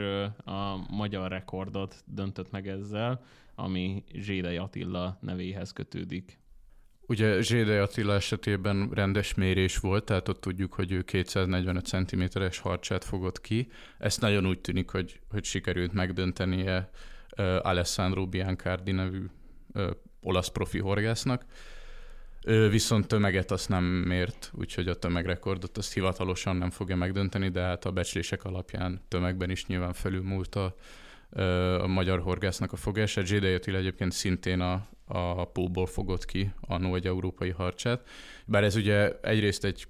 a 0.46 0.94
magyar 0.96 1.30
rekordot 1.30 2.04
döntött 2.06 2.52
meg 2.52 2.68
ezzel, 2.68 3.24
ami 3.56 4.04
Zsédei 4.14 4.58
Attila 4.58 5.18
nevéhez 5.22 5.74
kötődik. 5.74 6.43
Ugye 7.14 7.42
Zsédei 7.42 7.78
Attila 7.78 8.14
esetében 8.14 8.90
rendes 8.94 9.34
mérés 9.34 9.78
volt, 9.78 10.04
tehát 10.04 10.30
ott 10.30 10.42
tudjuk, 10.42 10.74
hogy 10.74 10.92
ő 10.92 11.02
245 11.02 11.86
cm-es 11.86 12.60
harcsát 12.60 13.04
fogott 13.04 13.42
ki. 13.42 13.72
Ezt 13.98 14.22
nagyon 14.22 14.48
úgy 14.48 14.60
tűnik, 14.60 14.90
hogy, 14.90 15.20
hogy 15.30 15.44
sikerült 15.44 15.94
megdöntenie 15.94 16.90
uh, 17.38 17.56
Alessandro 17.62 18.28
Biancardi 18.28 18.92
nevű 18.92 19.26
olasz 20.22 20.48
profi 20.48 20.80
horgásznak. 20.80 21.46
Ő 22.46 22.70
viszont 22.70 23.08
tömeget 23.08 23.52
azt 23.52 23.70
nem 23.70 23.84
mért, 23.84 24.52
úgyhogy 24.54 24.88
a 24.88 25.00
tömegrekordot 25.00 25.78
azt 25.78 25.94
hivatalosan 25.94 26.56
nem 26.56 26.70
fogja 26.70 26.96
megdönteni, 26.96 27.50
de 27.50 27.62
hát 27.62 27.86
a 27.86 27.92
becslések 27.92 28.44
alapján 28.44 29.02
tömegben 29.08 29.50
is 29.50 29.66
nyilván 29.66 29.94
felülmúlt 29.94 30.56
a, 30.56 30.76
a 31.82 31.88
magyar 31.88 32.20
horgásznak 32.20 32.72
a 32.72 32.76
fogása. 32.76 33.22
J.D. 33.26 33.44
Attila 33.44 33.78
egyébként 33.78 34.12
szintén 34.12 34.60
a, 34.60 34.88
a 35.14 35.46
pólból 35.46 35.86
fogott 35.86 36.26
ki 36.26 36.52
annó 36.62 36.96
egy 36.96 37.08
európai 37.08 37.50
harcsát. 37.50 38.08
Bár 38.46 38.64
ez 38.64 38.76
ugye 38.76 39.12
egyrészt 39.22 39.66
egy 39.66 39.88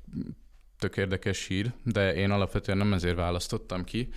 tök 0.80 0.98
érdekes 0.98 1.48
hír, 1.48 1.74
de 1.84 2.16
én 2.16 2.32
alapvetően 2.32 2.78
nem 2.78 2.94
ezért 2.94 3.16
választottam 3.16 3.84
ki, 3.84 4.10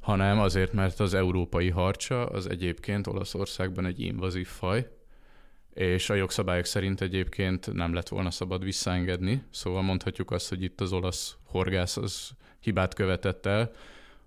hanem 0.00 0.38
azért, 0.38 0.72
mert 0.72 1.00
az 1.00 1.14
európai 1.14 1.68
harcsa 1.68 2.26
az 2.26 2.48
egyébként 2.48 3.06
Olaszországban 3.06 3.86
egy 3.86 4.00
invazív 4.00 4.46
faj, 4.46 4.88
és 5.74 6.10
a 6.10 6.14
jogszabályok 6.14 6.64
szerint 6.64 7.00
egyébként 7.00 7.72
nem 7.72 7.94
lett 7.94 8.08
volna 8.08 8.30
szabad 8.30 8.64
visszaengedni, 8.64 9.42
szóval 9.50 9.82
mondhatjuk 9.82 10.30
azt, 10.30 10.48
hogy 10.48 10.62
itt 10.62 10.80
az 10.80 10.92
olasz 10.92 11.36
horgász 11.44 11.96
az 11.96 12.30
hibát 12.60 12.94
követett 12.94 13.46
el, 13.46 13.70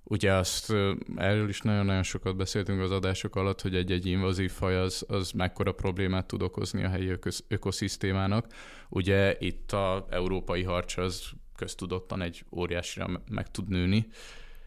Ugye 0.03 0.33
azt 0.33 0.73
erről 1.15 1.49
is 1.49 1.61
nagyon-nagyon 1.61 2.03
sokat 2.03 2.35
beszéltünk 2.35 2.81
az 2.81 2.91
adások 2.91 3.35
alatt, 3.35 3.61
hogy 3.61 3.75
egy-egy 3.75 4.05
invazív 4.05 4.51
faj 4.51 4.75
az, 4.75 5.05
az 5.07 5.31
mekkora 5.31 5.71
problémát 5.71 6.25
tud 6.25 6.41
okozni 6.41 6.83
a 6.83 6.89
helyi 6.89 7.09
ökosz, 7.09 7.43
ökoszisztémának. 7.47 8.47
Ugye 8.89 9.35
itt 9.39 9.71
a 9.71 10.07
európai 10.09 10.63
harcs 10.63 10.97
az 10.97 11.29
köztudottan 11.55 12.21
egy 12.21 12.45
óriásira 12.51 13.21
meg 13.29 13.51
tud 13.51 13.67
nőni, 13.67 14.07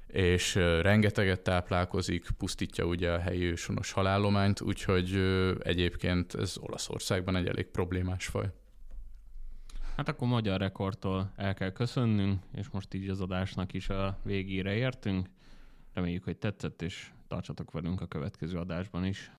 és 0.06 0.54
rengeteget 0.54 1.40
táplálkozik, 1.40 2.26
pusztítja 2.38 2.84
ugye 2.84 3.12
a 3.12 3.18
helyi 3.18 3.44
ősonos 3.44 3.92
halállományt, 3.92 4.60
úgyhogy 4.60 5.20
egyébként 5.58 6.34
ez 6.34 6.56
Olaszországban 6.60 7.36
egy 7.36 7.46
elég 7.46 7.66
problémás 7.66 8.26
faj. 8.26 8.46
Hát 9.96 10.08
akkor 10.08 10.28
magyar 10.28 10.60
rekordtól 10.60 11.32
el 11.36 11.54
kell 11.54 11.70
köszönnünk, 11.72 12.42
és 12.52 12.68
most 12.68 12.94
így 12.94 13.08
az 13.08 13.20
adásnak 13.20 13.72
is 13.72 13.88
a 13.88 14.18
végére 14.22 14.74
értünk. 14.74 15.28
Reméljük, 15.92 16.24
hogy 16.24 16.36
tetszett, 16.36 16.82
és 16.82 17.10
tartsatok 17.28 17.70
velünk 17.70 18.00
a 18.00 18.06
következő 18.06 18.58
adásban 18.58 19.04
is. 19.04 19.30